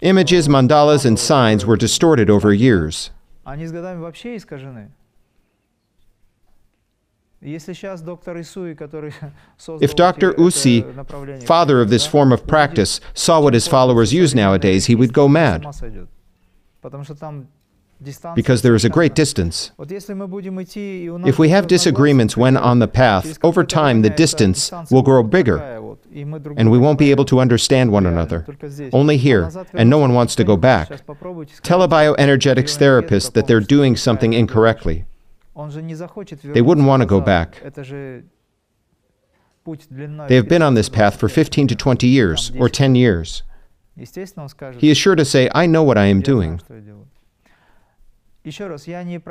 Images, 0.00 0.48
mandalas, 0.48 1.04
and 1.04 1.18
signs 1.18 1.66
were 1.66 1.76
distorted 1.76 2.30
over 2.30 2.52
years. 2.52 3.10
If 9.80 9.94
Dr. 9.94 10.32
Usui, 10.34 10.82
father 11.46 11.80
of 11.80 11.88
this 11.90 12.04
form 12.06 12.32
of 12.32 12.46
practice, 12.46 13.00
saw 13.14 13.40
what 13.40 13.54
his 13.54 13.68
followers 13.68 14.12
use 14.12 14.34
nowadays, 14.34 14.86
he 14.86 14.94
would 14.96 15.12
go 15.12 15.28
mad. 15.28 15.64
Because 18.34 18.62
there 18.62 18.76
is 18.76 18.84
a 18.84 18.88
great 18.88 19.14
distance. 19.14 19.72
If 19.78 21.38
we 21.38 21.48
have 21.48 21.66
disagreements 21.66 22.36
when 22.36 22.56
on 22.56 22.78
the 22.78 22.86
path, 22.86 23.38
over 23.42 23.64
time 23.64 24.02
the 24.02 24.10
distance 24.10 24.70
will 24.90 25.02
grow 25.02 25.22
bigger, 25.24 25.58
and 26.56 26.70
we 26.70 26.78
won't 26.78 26.98
be 26.98 27.10
able 27.10 27.24
to 27.24 27.40
understand 27.40 27.90
one 27.90 28.06
another. 28.06 28.46
Only 28.92 29.16
here, 29.16 29.50
and 29.74 29.90
no 29.90 29.98
one 29.98 30.14
wants 30.14 30.36
to 30.36 30.44
go 30.44 30.56
back. 30.56 30.88
Tell 31.62 31.82
a 31.82 31.88
bioenergetics 31.88 32.76
therapist 32.76 33.34
that 33.34 33.48
they're 33.48 33.60
doing 33.60 33.96
something 33.96 34.32
incorrectly. 34.32 35.04
They 35.56 36.62
wouldn't 36.62 36.86
want 36.86 37.00
to 37.00 37.06
go 37.06 37.20
back. 37.20 37.60
They 40.28 40.36
have 40.36 40.48
been 40.48 40.62
on 40.62 40.74
this 40.74 40.88
path 40.88 41.18
for 41.18 41.28
15 41.28 41.66
to 41.68 41.74
20 41.74 42.06
years, 42.06 42.52
or 42.58 42.68
10 42.68 42.94
years. 42.94 43.42
He 43.96 44.90
is 44.90 44.96
sure 44.96 45.16
to 45.16 45.24
say, 45.24 45.50
I 45.52 45.66
know 45.66 45.82
what 45.82 45.98
I 45.98 46.04
am 46.04 46.20
doing. 46.20 46.60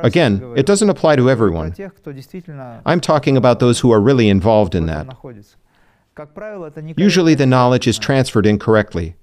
Again, 0.05 0.53
it 0.55 0.65
doesn't 0.65 0.89
apply 0.89 1.15
to 1.15 1.29
everyone. 1.29 1.73
I'm 2.85 2.99
talking 3.01 3.37
about 3.37 3.59
those 3.59 3.79
who 3.79 3.91
are 3.91 3.99
really 4.01 4.29
involved 4.29 4.75
in 4.75 4.85
that. 4.87 5.05
Usually 6.97 7.35
the 7.35 7.45
knowledge 7.45 7.87
is 7.87 7.99
transferred 7.99 8.45
incorrectly. 8.45 9.15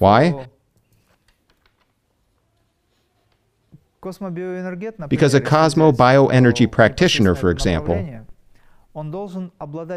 Why? 0.00 0.30
Because 5.08 5.34
a 5.34 5.40
cosmo 5.40 5.90
bioenergy 5.92 6.70
practitioner, 6.70 7.34
for 7.34 7.50
example, 7.50 7.94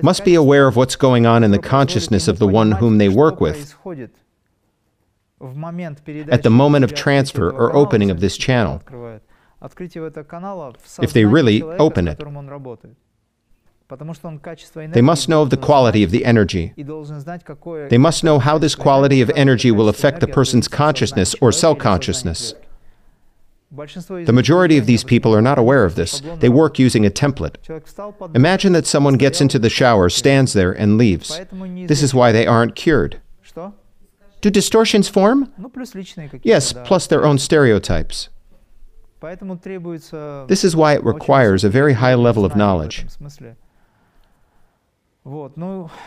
must 0.03 0.23
be 0.25 0.35
aware 0.35 0.67
of 0.67 0.75
what's 0.75 0.95
going 0.95 1.25
on 1.25 1.43
in 1.43 1.51
the 1.51 1.57
consciousness 1.59 2.27
of 2.27 2.39
the 2.39 2.47
one 2.47 2.71
whom 2.73 2.97
they 2.97 3.09
work 3.09 3.39
with 3.41 3.73
at 6.29 6.43
the 6.43 6.49
moment 6.49 6.83
of 6.83 6.93
transfer 6.93 7.49
or 7.49 7.75
opening 7.75 8.11
of 8.11 8.19
this 8.19 8.37
channel, 8.37 8.81
if 11.01 11.13
they 11.13 11.25
really 11.25 11.61
open 11.61 12.07
it. 12.07 12.19
They 14.91 15.01
must 15.01 15.27
know 15.27 15.41
of 15.41 15.49
the 15.49 15.57
quality 15.57 16.03
of 16.03 16.11
the 16.11 16.23
energy. 16.23 16.73
They 16.77 17.97
must 17.97 18.23
know 18.23 18.39
how 18.39 18.57
this 18.57 18.75
quality 18.75 19.21
of 19.21 19.29
energy 19.31 19.71
will 19.71 19.89
affect 19.89 20.21
the 20.21 20.27
person's 20.27 20.67
consciousness 20.67 21.35
or 21.41 21.51
cell 21.51 21.75
consciousness. 21.75 22.53
The 23.73 24.31
majority 24.33 24.77
of 24.77 24.85
these 24.85 25.03
people 25.03 25.33
are 25.33 25.41
not 25.41 25.57
aware 25.57 25.85
of 25.85 25.95
this. 25.95 26.21
They 26.39 26.49
work 26.49 26.77
using 26.77 27.05
a 27.05 27.09
template. 27.09 27.55
Imagine 28.35 28.73
that 28.73 28.85
someone 28.85 29.15
gets 29.15 29.39
into 29.39 29.59
the 29.59 29.69
shower, 29.69 30.09
stands 30.09 30.53
there, 30.53 30.71
and 30.71 30.97
leaves. 30.97 31.39
This 31.87 32.03
is 32.03 32.13
why 32.13 32.31
they 32.31 32.45
aren't 32.45 32.75
cured. 32.75 33.21
Do 34.41 34.49
distortions 34.49 35.07
form? 35.07 35.51
Yes, 36.43 36.73
plus 36.85 37.07
their 37.07 37.25
own 37.25 37.37
stereotypes. 37.37 38.29
This 40.47 40.63
is 40.63 40.75
why 40.75 40.93
it 40.93 41.03
requires 41.03 41.63
a 41.63 41.69
very 41.69 41.93
high 41.93 42.15
level 42.15 42.43
of 42.43 42.55
knowledge. 42.55 43.05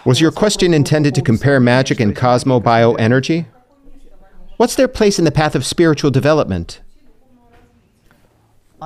Was 0.04 0.20
your 0.20 0.32
question 0.32 0.74
intended 0.74 1.14
to 1.14 1.22
compare 1.22 1.60
magic 1.60 2.00
and 2.00 2.16
cosmo 2.16 2.58
bioenergy? 2.58 3.46
What's 4.56 4.74
their 4.74 4.88
place 4.88 5.20
in 5.20 5.24
the 5.24 5.30
path 5.30 5.54
of 5.54 5.64
spiritual 5.64 6.10
development? 6.10 6.80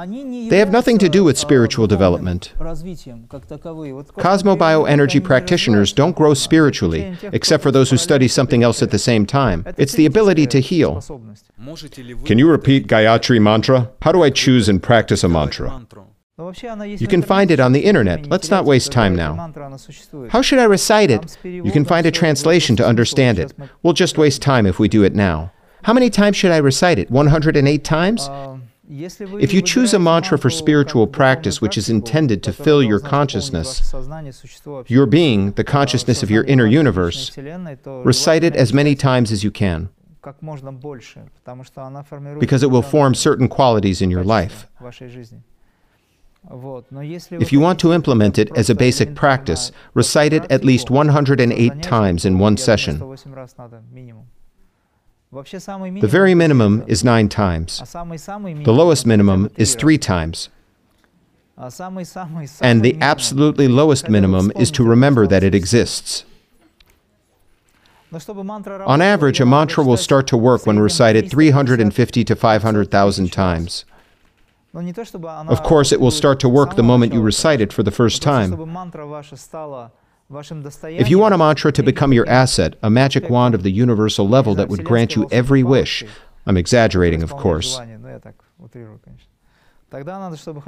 They 0.07 0.59
have 0.59 0.71
nothing 0.71 0.99
to 0.99 1.09
do 1.09 1.25
with 1.25 1.39
spiritual 1.39 1.87
development. 1.87 2.53
Cosmobioenergy 2.59 5.25
practitioners 5.25 5.93
don't 5.93 6.17
grow 6.17 6.35
spiritually, 6.35 7.17
except 7.33 7.63
for 7.63 7.71
those 7.71 7.91
who 7.91 7.97
study 7.97 8.29
something 8.29 8.63
else 8.63 8.83
at 8.83 8.91
the 8.91 8.99
same 8.99 9.25
time. 9.27 9.65
It's 9.77 9.95
the 9.95 10.07
ability 10.07 10.47
to 10.49 10.61
heal. 10.61 11.01
Can 12.25 12.39
you 12.39 12.49
repeat 12.49 12.87
Gayatri 12.87 13.41
mantra? 13.41 13.91
How 14.03 14.13
do 14.13 14.23
I 14.23 14.31
choose 14.31 14.69
and 14.69 14.83
practice 14.83 15.25
a 15.25 15.29
mantra? 15.29 15.87
You 16.39 17.09
can 17.09 17.23
find 17.23 17.51
it 17.51 17.59
on 17.59 17.73
the 17.73 17.85
internet. 17.85 18.29
Let's 18.29 18.51
not 18.51 18.65
waste 18.65 18.93
time 18.93 19.17
now. 19.17 19.53
How 20.31 20.41
should 20.41 20.61
I 20.61 20.65
recite 20.65 21.11
it? 21.11 21.37
You 21.43 21.73
can 21.73 21.85
find 21.85 22.07
a 22.07 22.13
translation 22.13 22.77
to 22.77 22.87
understand 22.87 23.41
it. 23.41 23.53
We'll 23.83 23.95
just 23.95 24.17
waste 24.17 24.41
time 24.41 24.65
if 24.65 24.79
we 24.79 24.89
do 24.89 25.03
it 25.03 25.17
now. 25.17 25.53
How 25.83 25.93
many 25.93 26.11
times 26.11 26.37
should 26.37 26.53
I 26.53 26.59
recite 26.59 26.99
it? 26.99 27.11
108 27.11 27.85
times? 27.85 28.29
If 28.91 29.53
you 29.53 29.61
choose 29.61 29.93
a 29.93 29.99
mantra 29.99 30.39
for 30.39 30.49
spiritual 30.49 31.07
practice 31.07 31.61
which 31.61 31.77
is 31.77 31.91
intended 31.91 32.43
to 32.45 32.53
fill 32.53 32.83
your 32.83 33.01
consciousness, 33.01 33.95
your 34.87 35.05
being, 35.05 35.53
the 35.53 35.65
consciousness 35.65 36.23
of 36.23 36.31
your 36.31 36.45
inner 36.45 36.67
universe, 36.67 37.37
recite 37.87 38.45
it 38.45 38.57
as 38.57 38.73
many 38.73 38.95
times 38.95 39.31
as 39.31 39.45
you 39.45 39.51
can, 39.51 39.91
because 42.41 42.63
it 42.63 42.71
will 42.71 42.83
form 42.83 43.15
certain 43.15 43.49
qualities 43.49 44.01
in 44.01 44.11
your 44.11 44.25
life. 44.25 44.67
If 46.51 47.53
you 47.53 47.61
want 47.61 47.79
to 47.81 47.93
implement 47.93 48.39
it 48.39 48.57
as 48.57 48.71
a 48.71 48.75
basic 48.75 49.15
practice, 49.15 49.71
recite 49.93 50.33
it 50.33 50.51
at 50.51 50.65
least 50.65 50.89
108 50.89 51.83
times 51.83 52.25
in 52.25 52.39
one 52.39 52.57
session. 52.57 53.01
The 55.31 56.09
very 56.09 56.35
minimum 56.35 56.85
is 56.87 57.05
nine 57.05 57.29
times. 57.29 57.83
The 58.65 58.73
lowest 58.73 59.07
minimum 59.07 59.51
is 59.57 59.75
three 59.75 59.99
times. 59.99 60.49
And 62.63 62.83
the 62.83 62.97
absolutely 63.01 63.69
lowest 63.69 64.09
minimum 64.09 64.53
is 64.57 64.71
to 64.73 64.85
remember 64.85 65.27
that 65.27 65.43
it 65.43 65.55
exists. 65.55 66.25
On 68.87 69.03
average, 69.03 69.39
a 69.41 69.45
mantra 69.45 69.85
will 69.85 69.99
start 69.99 70.27
to 70.29 70.37
work 70.37 70.67
when 70.67 70.79
recited 70.79 71.31
350 71.31 72.25
to 72.25 72.35
500,000 72.37 73.33
times. 73.33 73.85
Of 75.51 75.63
course, 75.63 75.93
it 75.93 76.01
will 76.01 76.11
start 76.11 76.41
to 76.41 76.49
work 76.49 76.77
the 76.77 76.83
moment 76.83 77.13
you 77.13 77.21
recite 77.21 77.61
it 77.61 77.73
for 77.73 77.83
the 77.83 77.91
first 77.91 78.23
time. 78.23 78.53
If 80.31 81.09
you 81.09 81.19
want 81.19 81.35
a 81.35 81.39
mantra 81.39 81.73
to 81.73 81.83
become 81.83 82.13
your 82.13 82.29
asset, 82.29 82.75
a 82.83 82.91
magic 82.91 83.31
wand 83.31 83.55
of 83.55 83.63
the 83.63 83.71
universal 83.73 84.29
level 84.29 84.55
that 84.57 84.69
would 84.69 84.85
grant 84.85 85.17
you 85.17 85.27
every 85.33 85.63
wish, 85.63 86.05
I'm 86.47 86.57
exaggerating, 86.57 87.23
of 87.23 87.31
course, 87.31 87.81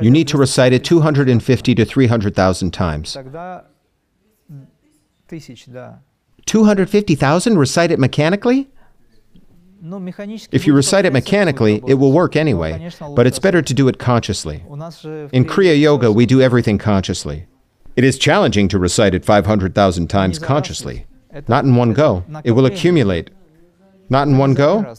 you 0.01 0.11
need 0.11 0.29
to 0.29 0.39
recite 0.39 0.73
it 0.73 0.83
250 0.83 1.75
to 1.75 1.85
300,000 1.85 2.71
times. 2.71 3.17
250,000? 6.47 7.59
Recite 7.59 7.91
it 7.91 7.99
mechanically? 7.99 8.71
If 10.53 10.67
you 10.67 10.75
recite 10.75 11.05
it 11.05 11.13
mechanically, 11.13 11.83
it 11.87 11.95
will 11.95 12.13
work 12.13 12.35
anyway, 12.35 12.91
but 13.15 13.27
it's 13.27 13.39
better 13.39 13.61
to 13.61 13.75
do 13.75 13.89
it 13.89 13.99
consciously. 13.99 14.63
In 15.33 15.45
Kriya 15.45 15.79
Yoga, 15.79 16.11
we 16.11 16.25
do 16.25 16.41
everything 16.41 16.79
consciously. 16.79 17.47
It 18.01 18.05
is 18.05 18.17
challenging 18.17 18.67
to 18.69 18.79
recite 18.79 19.13
it 19.13 19.27
500,000 19.27 20.09
times 20.09 20.39
consciously. 20.39 21.05
Not 21.49 21.67
in 21.67 21.77
one 21.77 21.93
go. 21.93 22.25
It 22.45 22.53
will 22.53 22.65
accumulate. 22.65 23.29
Not 24.09 24.27
in 24.27 24.39
one 24.39 24.55
go? 24.55 24.97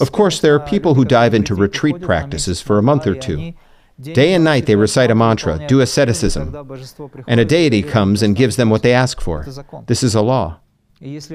Of 0.00 0.12
course, 0.12 0.40
there 0.40 0.54
are 0.54 0.66
people 0.66 0.94
who 0.94 1.04
dive 1.04 1.34
into 1.34 1.54
retreat 1.54 2.00
practices 2.00 2.62
for 2.62 2.78
a 2.78 2.82
month 2.82 3.06
or 3.06 3.14
two. 3.14 3.52
Day 4.00 4.32
and 4.32 4.44
night 4.44 4.64
they 4.64 4.76
recite 4.76 5.10
a 5.10 5.14
mantra, 5.14 5.66
do 5.66 5.82
asceticism, 5.82 6.56
and 7.26 7.38
a 7.38 7.44
deity 7.44 7.82
comes 7.82 8.22
and 8.22 8.34
gives 8.34 8.56
them 8.56 8.70
what 8.70 8.82
they 8.82 8.94
ask 8.94 9.20
for. 9.20 9.44
This 9.86 10.02
is 10.02 10.14
a 10.14 10.22
law. 10.22 10.60
If 11.02 11.30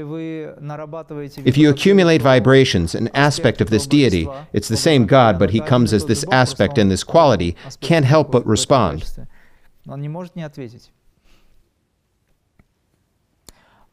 you 1.57 1.69
accumulate 1.69 2.23
vibrations, 2.23 2.95
an 2.95 3.09
aspect 3.13 3.61
of 3.61 3.69
this 3.69 3.85
deity, 3.85 4.27
it's 4.51 4.67
the 4.67 4.77
same 4.77 5.05
God, 5.05 5.37
but 5.37 5.51
he 5.51 5.59
comes 5.59 5.93
as 5.93 6.07
this 6.07 6.25
aspect 6.31 6.79
and 6.79 6.89
this 6.89 7.03
quality, 7.03 7.55
can't 7.81 8.05
help 8.05 8.31
but 8.31 8.43
respond. 8.47 9.11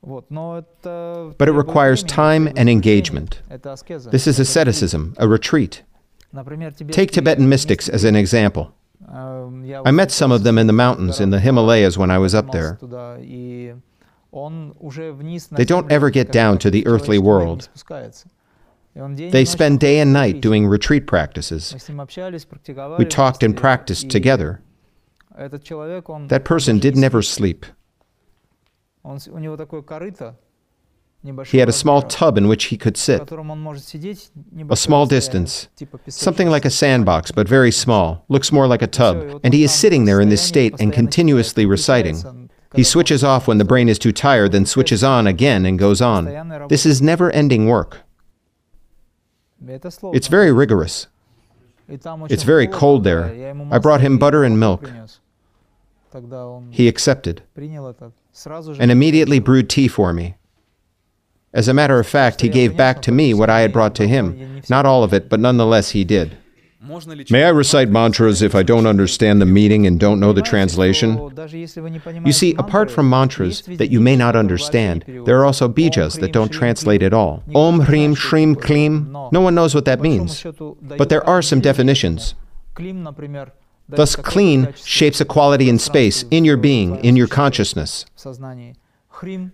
But 0.02 1.48
it 1.48 1.52
requires 1.52 2.02
time 2.02 2.48
and 2.56 2.68
engagement. 2.70 3.42
This 4.10 4.26
is 4.26 4.38
asceticism, 4.38 5.14
a 5.18 5.28
retreat. 5.28 5.82
Take 6.90 7.10
Tibetan 7.10 7.48
mystics 7.48 7.88
as 7.88 8.04
an 8.04 8.16
example. 8.16 8.74
I 9.08 9.90
met 9.90 10.10
some 10.10 10.32
of 10.32 10.42
them 10.44 10.58
in 10.58 10.66
the 10.66 10.72
mountains 10.72 11.20
in 11.20 11.30
the 11.30 11.40
Himalayas 11.40 11.98
when 11.98 12.10
I 12.10 12.18
was 12.18 12.34
up 12.34 12.52
there. 12.52 12.78
They 14.32 15.64
don't 15.64 15.90
ever 15.92 16.10
get 16.10 16.32
down 16.32 16.58
to 16.58 16.70
the 16.70 16.86
earthly 16.86 17.18
world. 17.18 17.68
They 18.94 19.44
spend 19.44 19.80
day 19.80 19.98
and 19.98 20.12
night 20.12 20.40
doing 20.40 20.66
retreat 20.66 21.06
practices. 21.06 21.74
We 22.98 23.04
talked 23.04 23.42
and 23.42 23.56
practiced 23.56 24.10
together. 24.10 24.62
That 25.36 26.42
person 26.44 26.78
did 26.78 26.96
never 26.96 27.22
sleep. 27.22 27.66
He 31.46 31.58
had 31.58 31.68
a 31.68 31.72
small 31.72 32.00
tub 32.00 32.38
in 32.38 32.48
which 32.48 32.64
he 32.64 32.78
could 32.78 32.96
sit, 32.96 33.30
a 34.70 34.76
small 34.76 35.04
distance, 35.06 35.68
something 36.08 36.48
like 36.48 36.64
a 36.64 36.70
sandbox, 36.70 37.30
but 37.30 37.46
very 37.46 37.70
small, 37.70 38.24
looks 38.28 38.50
more 38.50 38.66
like 38.66 38.80
a 38.80 38.86
tub, 38.86 39.40
and 39.44 39.52
he 39.52 39.62
is 39.62 39.72
sitting 39.72 40.06
there 40.06 40.20
in 40.20 40.30
this 40.30 40.42
state 40.42 40.74
and 40.80 40.92
continuously 40.92 41.66
reciting. 41.66 42.48
He 42.74 42.84
switches 42.84 43.22
off 43.22 43.46
when 43.46 43.58
the 43.58 43.64
brain 43.66 43.88
is 43.88 43.98
too 43.98 44.12
tired, 44.12 44.52
then 44.52 44.64
switches 44.64 45.04
on 45.04 45.26
again 45.26 45.66
and 45.66 45.78
goes 45.78 46.00
on. 46.00 46.68
This 46.68 46.86
is 46.86 47.02
never 47.02 47.30
ending 47.32 47.66
work. 47.66 47.98
It's 49.66 50.28
very 50.28 50.52
rigorous. 50.52 51.08
It's 51.88 52.44
very 52.44 52.66
cold 52.66 53.04
there. 53.04 53.54
I 53.70 53.78
brought 53.78 54.00
him 54.00 54.16
butter 54.16 54.44
and 54.44 54.58
milk. 54.58 54.90
He 56.70 56.88
accepted 56.88 57.42
and 58.78 58.90
immediately 58.90 59.38
brewed 59.38 59.68
tea 59.68 59.88
for 59.88 60.12
me. 60.12 60.36
As 61.52 61.66
a 61.66 61.74
matter 61.74 61.98
of 61.98 62.06
fact, 62.06 62.42
he 62.42 62.48
gave 62.48 62.76
back 62.76 63.02
to 63.02 63.12
me 63.12 63.34
what 63.34 63.50
I 63.50 63.60
had 63.60 63.72
brought 63.72 63.94
to 63.96 64.06
him. 64.06 64.62
Not 64.68 64.86
all 64.86 65.02
of 65.02 65.12
it, 65.12 65.28
but 65.28 65.40
nonetheless 65.40 65.90
he 65.90 66.04
did. 66.04 66.36
May 67.30 67.44
I 67.44 67.50
recite 67.50 67.90
mantras 67.90 68.40
if 68.40 68.54
I 68.54 68.62
don't 68.62 68.86
understand 68.86 69.40
the 69.40 69.46
meaning 69.46 69.86
and 69.86 70.00
don't 70.00 70.18
know 70.18 70.32
the 70.32 70.40
translation? 70.40 71.30
You 72.24 72.32
see, 72.32 72.54
apart 72.54 72.90
from 72.90 73.10
mantras 73.10 73.62
that 73.62 73.90
you 73.90 74.00
may 74.00 74.16
not 74.16 74.34
understand, 74.34 75.04
there 75.26 75.38
are 75.38 75.44
also 75.44 75.68
bijas 75.68 76.18
that 76.20 76.32
don't 76.32 76.48
translate 76.48 77.02
at 77.02 77.12
all. 77.12 77.42
Om, 77.54 77.80
Hrim, 77.80 78.14
Shrim, 78.14 78.60
Klim, 78.60 79.12
no 79.30 79.40
one 79.42 79.54
knows 79.54 79.74
what 79.74 79.84
that 79.84 80.00
means. 80.00 80.42
But 80.42 81.10
there 81.10 81.26
are 81.28 81.42
some 81.42 81.60
definitions. 81.60 82.34
Thus, 83.90 84.16
Klim 84.16 84.72
shapes 84.74 85.20
a 85.20 85.24
quality 85.24 85.68
in 85.68 85.78
space, 85.78 86.24
in 86.30 86.44
your 86.44 86.56
being, 86.56 87.04
in 87.04 87.16
your 87.16 87.26
consciousness. 87.26 88.06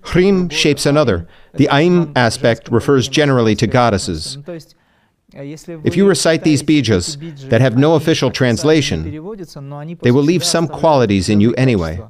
Hrim 0.02 0.48
shapes 0.48 0.86
another. 0.86 1.26
The 1.54 1.68
Aim 1.72 2.12
aspect 2.14 2.68
refers 2.70 3.08
generally 3.08 3.54
to 3.56 3.66
goddesses. 3.66 4.38
If 5.32 5.96
you 5.96 6.06
recite 6.08 6.44
these 6.44 6.62
bijas 6.62 7.48
that 7.50 7.60
have 7.60 7.76
no 7.76 7.94
official 7.94 8.30
translation, 8.30 9.10
they 10.02 10.10
will 10.10 10.22
leave 10.22 10.44
some 10.44 10.68
qualities 10.68 11.28
in 11.28 11.40
you 11.40 11.52
anyway. 11.54 12.00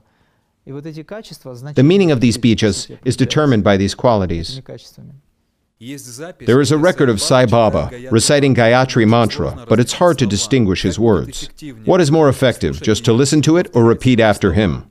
The 0.67 1.83
meaning 1.85 2.11
of 2.11 2.21
these 2.21 2.37
bijas 2.37 2.99
is 3.05 3.17
determined 3.17 3.65
by 3.65 3.77
these 3.77 3.95
qualities. 3.95 4.61
There 5.79 6.61
is 6.63 6.73
a 6.73 6.79
record 6.79 7.11
of 7.11 7.21
Sai 7.21 7.45
Baba 7.45 7.91
reciting 8.11 8.55
Gayatri 8.55 9.07
mantra, 9.07 9.67
but 9.69 9.79
it's 9.79 9.93
hard 9.95 10.19
to 10.19 10.27
distinguish 10.27 10.83
his 10.83 10.99
words. 10.99 11.51
What 11.85 12.01
is 12.01 12.11
more 12.11 12.31
effective, 12.31 12.81
just 12.81 13.05
to 13.05 13.13
listen 13.13 13.43
to 13.43 13.59
it 13.59 13.69
or 13.75 13.85
repeat 13.85 14.19
after 14.19 14.55
him? 14.55 14.91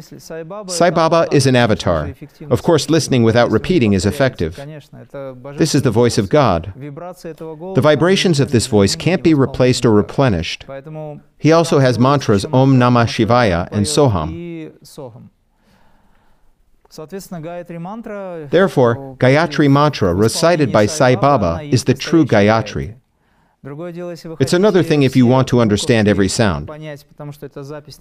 Sai 0.00 0.90
Baba 0.90 1.28
is 1.30 1.46
an 1.46 1.54
avatar. 1.54 2.12
Of 2.50 2.64
course, 2.64 2.90
listening 2.90 3.22
without 3.22 3.52
repeating 3.52 3.92
is 3.92 4.04
effective. 4.04 4.56
This 5.56 5.76
is 5.76 5.82
the 5.82 5.92
voice 5.92 6.18
of 6.18 6.28
God. 6.28 6.72
The 6.76 7.80
vibrations 7.80 8.40
of 8.40 8.50
this 8.50 8.66
voice 8.66 8.96
can't 8.96 9.22
be 9.22 9.32
replaced 9.32 9.86
or 9.86 9.92
replenished. 9.92 10.64
He 11.38 11.52
also 11.52 11.78
has 11.78 12.00
mantras 12.00 12.44
Om 12.46 12.76
Namah 12.78 13.06
Shivaya 13.06 13.68
and 13.70 13.86
Soham. 13.86 15.30
Therefore, 18.50 19.16
Gayatri 19.18 19.70
mantra 19.70 20.14
recited 20.14 20.72
by 20.72 20.86
Sai 20.86 21.16
Baba 21.16 21.60
is 21.62 21.84
the 21.84 21.94
true 21.94 22.24
Gayatri. 22.24 22.94
It's 24.38 24.52
another 24.52 24.82
thing 24.84 25.02
if 25.02 25.16
you 25.16 25.26
want 25.26 25.48
to 25.48 25.60
understand 25.60 26.06
every 26.06 26.28
sound, 26.28 26.66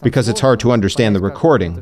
because 0.03 0.29
it's 0.29 0.41
hard 0.41 0.59
to 0.59 0.71
understand 0.71 1.15
the 1.15 1.19
recording. 1.19 1.81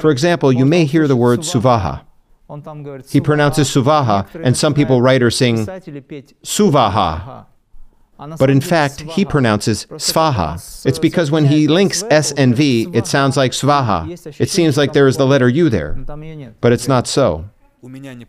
For 0.00 0.10
example, 0.10 0.52
you 0.52 0.66
may 0.66 0.84
hear 0.84 1.06
the 1.06 1.16
word 1.16 1.40
suvaha. 1.40 2.02
He 3.08 3.20
pronounces 3.20 3.68
suvaha, 3.70 4.26
and 4.42 4.56
some 4.56 4.74
people 4.74 5.00
write 5.00 5.22
or 5.22 5.30
sing 5.30 5.58
suvaha. 6.44 7.46
But 8.18 8.50
in 8.50 8.60
fact, 8.60 9.02
he 9.02 9.24
pronounces 9.24 9.86
svaha. 9.86 10.84
It's 10.84 10.98
because 10.98 11.30
when 11.30 11.46
he 11.46 11.68
links 11.68 12.02
S 12.10 12.32
and 12.32 12.54
V, 12.54 12.88
it 12.92 13.06
sounds 13.06 13.36
like 13.36 13.52
svaha. 13.52 14.40
It 14.40 14.50
seems 14.50 14.76
like 14.76 14.92
there 14.92 15.06
is 15.06 15.16
the 15.16 15.26
letter 15.26 15.48
U 15.48 15.68
there. 15.68 15.92
But 16.60 16.72
it's 16.72 16.88
not 16.88 17.06
so. 17.06 17.48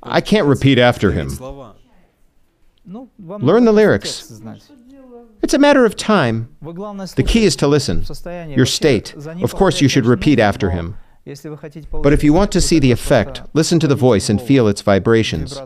I 0.03 0.21
can't 0.21 0.47
repeat 0.47 0.77
after 0.77 1.11
him. 1.11 1.29
Learn 2.85 3.65
the 3.65 3.71
lyrics. 3.71 4.41
It's 5.41 5.53
a 5.53 5.59
matter 5.59 5.85
of 5.85 5.95
time. 5.95 6.55
The 6.61 7.25
key 7.25 7.45
is 7.45 7.55
to 7.57 7.67
listen. 7.67 8.05
Your 8.49 8.65
state. 8.65 9.15
Of 9.41 9.55
course, 9.55 9.81
you 9.81 9.87
should 9.87 10.05
repeat 10.05 10.39
after 10.39 10.69
him. 10.69 10.97
But 11.91 12.13
if 12.13 12.23
you 12.23 12.33
want 12.33 12.51
to 12.51 12.61
see 12.61 12.79
the 12.79 12.91
effect, 12.91 13.41
listen 13.53 13.79
to 13.79 13.87
the 13.87 13.95
voice 13.95 14.29
and 14.29 14.41
feel 14.41 14.67
its 14.67 14.81
vibrations. 14.81 15.59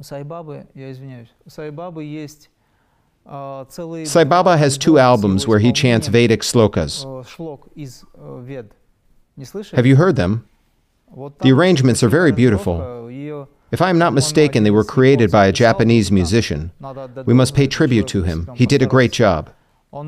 Sai 0.00 0.22
Baba 4.24 4.56
has 4.56 4.78
two 4.78 4.98
albums 4.98 5.46
where 5.46 5.58
he 5.58 5.72
chants 5.72 6.08
Vedic 6.08 6.40
slokas. 6.40 7.04
Have 9.72 9.86
you 9.86 9.96
heard 9.96 10.16
them? 10.16 10.48
The 11.40 11.52
arrangements 11.52 12.02
are 12.02 12.08
very 12.08 12.32
beautiful. 12.32 13.08
If 13.70 13.82
I 13.82 13.90
am 13.90 13.98
not 13.98 14.14
mistaken, 14.14 14.62
they 14.64 14.70
were 14.70 14.84
created 14.84 15.30
by 15.30 15.46
a 15.46 15.52
Japanese 15.52 16.10
musician. 16.10 16.72
We 17.26 17.34
must 17.34 17.54
pay 17.54 17.66
tribute 17.66 18.08
to 18.08 18.22
him. 18.22 18.48
He 18.54 18.66
did 18.66 18.82
a 18.82 18.86
great 18.86 19.12
job. 19.12 19.50
He 19.90 19.98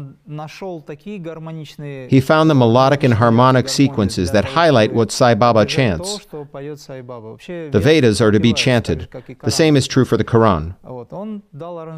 found 2.21 2.51
the 2.51 2.55
melodic 2.55 3.03
and 3.03 3.15
harmonic 3.15 3.69
sequences 3.69 4.31
that 4.33 4.45
highlight 4.45 4.93
what 4.93 5.11
Sai 5.11 5.35
Baba 5.35 5.65
chants. 5.65 6.27
The 6.27 7.81
Vedas 7.83 8.21
are 8.21 8.31
to 8.31 8.41
be 8.41 8.53
chanted. 8.53 9.09
The 9.43 9.51
same 9.51 9.77
is 9.77 9.89
true 9.89 10.05
for 10.05 10.19
the 10.19 10.25
Quran. 10.25 10.75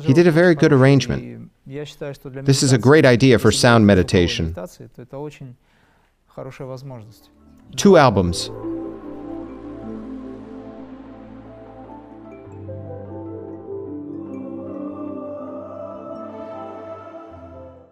He 0.04 0.12
did 0.12 0.28
a 0.28 0.30
very 0.30 0.54
good 0.54 0.72
arrangement. 0.72 1.50
This 1.66 2.62
is 2.62 2.72
a 2.72 2.78
great 2.78 3.04
idea 3.04 3.40
for 3.40 3.50
sound 3.50 3.86
meditation. 3.86 4.54
Two 7.76 7.96
albums 7.96 8.50